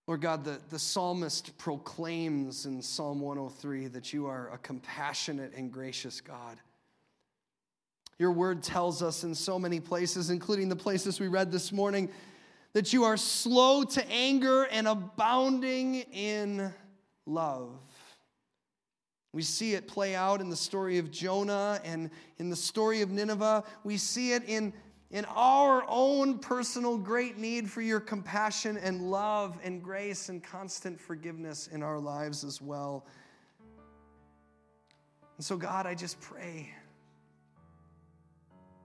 Lord 0.06 0.22
God, 0.22 0.46
the, 0.46 0.60
the 0.70 0.78
psalmist 0.78 1.58
proclaims 1.58 2.68
in 2.68 2.84
Psalm 2.84 3.20
103 3.20 3.88
that 3.88 4.14
you 4.14 4.28
are 4.28 4.52
a 4.54 4.60
compassionate 4.60 5.54
and 5.56 5.72
gracious 5.72 6.22
God. 6.22 6.60
Your 8.20 8.32
word 8.32 8.62
tells 8.62 9.02
us 9.02 9.24
in 9.24 9.34
so 9.34 9.58
many 9.58 9.80
places, 9.80 10.30
including 10.30 10.70
the 10.70 10.76
places 10.76 11.20
we 11.20 11.28
read 11.28 11.52
this 11.52 11.72
morning, 11.72 12.12
that 12.74 12.94
you 12.94 13.06
are 13.06 13.18
slow 13.18 13.84
to 13.86 14.08
anger 14.08 14.66
and 14.66 14.88
abounding 14.88 15.96
in 16.12 16.72
love. 17.26 17.80
We 19.34 19.42
see 19.42 19.74
it 19.74 19.88
play 19.88 20.16
out 20.16 20.42
in 20.42 20.50
the 20.50 20.56
story 20.56 21.00
of 21.00 21.10
Jonah 21.12 21.82
and 21.84 22.12
in 22.38 22.50
the 22.50 22.56
story 22.56 23.02
of 23.02 23.10
Nineveh. 23.10 23.64
We 23.84 23.98
see 23.98 24.34
it 24.34 24.44
in 24.48 24.74
in 25.14 25.26
our 25.26 25.86
own 25.88 26.40
personal 26.40 26.98
great 26.98 27.38
need 27.38 27.70
for 27.70 27.82
your 27.82 28.00
compassion 28.00 28.78
and 28.78 29.12
love 29.12 29.60
and 29.64 29.84
grace 29.84 30.30
and 30.30 30.44
constant 30.44 31.00
forgiveness 31.00 31.68
in 31.68 31.84
our 31.84 32.00
lives 32.00 32.44
as 32.44 32.60
well. 32.60 33.06
And 35.38 35.46
so, 35.46 35.56
God, 35.56 35.86
I 35.86 35.94
just 35.94 36.20
pray 36.20 36.74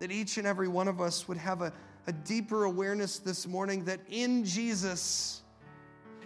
that 0.01 0.13
each 0.13 0.37
and 0.37 0.47
every 0.47 0.69
one 0.69 0.87
of 0.87 1.01
us 1.01 1.27
would 1.29 1.39
have 1.39 1.63
a, 1.63 1.73
a 2.07 2.13
deeper 2.13 2.65
awareness 2.65 3.19
this 3.19 3.47
morning 3.47 3.85
that 3.85 4.01
in 4.11 4.45
Jesus, 4.45 5.43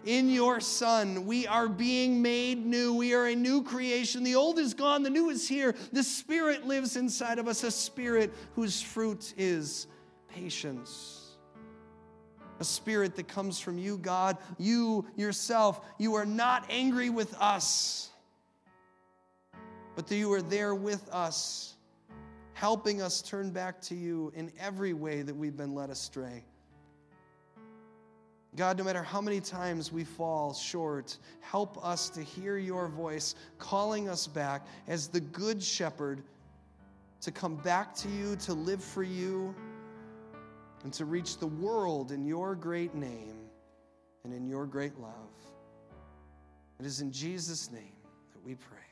in 0.04 0.28
your 0.28 0.60
Son, 0.60 1.26
we 1.26 1.46
are 1.46 1.68
being 1.68 2.22
made 2.22 2.64
new. 2.64 2.94
We 2.94 3.14
are 3.14 3.26
a 3.26 3.34
new 3.34 3.62
creation. 3.62 4.22
The 4.22 4.34
old 4.34 4.58
is 4.58 4.74
gone, 4.74 5.02
the 5.02 5.10
new 5.10 5.30
is 5.30 5.48
here. 5.48 5.74
The 5.92 6.02
Spirit 6.02 6.66
lives 6.66 6.96
inside 6.96 7.38
of 7.38 7.48
us, 7.48 7.62
a 7.64 7.70
Spirit 7.70 8.32
whose 8.54 8.80
fruit 8.80 9.34
is 9.36 9.86
patience. 10.28 11.18
A 12.60 12.64
spirit 12.64 13.16
that 13.16 13.26
comes 13.26 13.58
from 13.58 13.76
you, 13.76 13.98
God. 13.98 14.38
You 14.56 15.04
yourself, 15.16 15.80
you 15.98 16.14
are 16.14 16.26
not 16.26 16.64
angry 16.70 17.10
with 17.10 17.34
us, 17.40 18.10
but 19.96 20.06
that 20.06 20.14
you 20.14 20.32
are 20.32 20.42
there 20.42 20.74
with 20.74 21.08
us, 21.10 21.74
helping 22.52 23.02
us 23.02 23.20
turn 23.20 23.50
back 23.50 23.80
to 23.82 23.96
you 23.96 24.32
in 24.36 24.52
every 24.60 24.92
way 24.92 25.22
that 25.22 25.34
we've 25.34 25.56
been 25.56 25.74
led 25.74 25.90
astray. 25.90 26.44
God, 28.54 28.76
no 28.76 28.84
matter 28.84 29.02
how 29.02 29.22
many 29.22 29.40
times 29.40 29.90
we 29.90 30.04
fall 30.04 30.52
short, 30.52 31.16
help 31.40 31.82
us 31.82 32.10
to 32.10 32.22
hear 32.22 32.58
your 32.58 32.86
voice 32.86 33.34
calling 33.58 34.10
us 34.10 34.26
back 34.26 34.66
as 34.88 35.08
the 35.08 35.20
good 35.20 35.62
shepherd 35.62 36.22
to 37.22 37.30
come 37.30 37.56
back 37.56 37.94
to 37.94 38.08
you, 38.10 38.36
to 38.36 38.52
live 38.52 38.84
for 38.84 39.02
you 39.02 39.54
and 40.84 40.92
to 40.92 41.06
reach 41.06 41.38
the 41.38 41.46
world 41.46 42.12
in 42.12 42.26
your 42.26 42.54
great 42.54 42.94
name 42.94 43.48
and 44.24 44.34
in 44.34 44.46
your 44.46 44.66
great 44.66 44.98
love. 44.98 45.12
It 46.78 46.84
is 46.84 47.00
in 47.00 47.10
Jesus' 47.10 47.70
name 47.70 47.96
that 48.34 48.44
we 48.44 48.54
pray. 48.54 48.91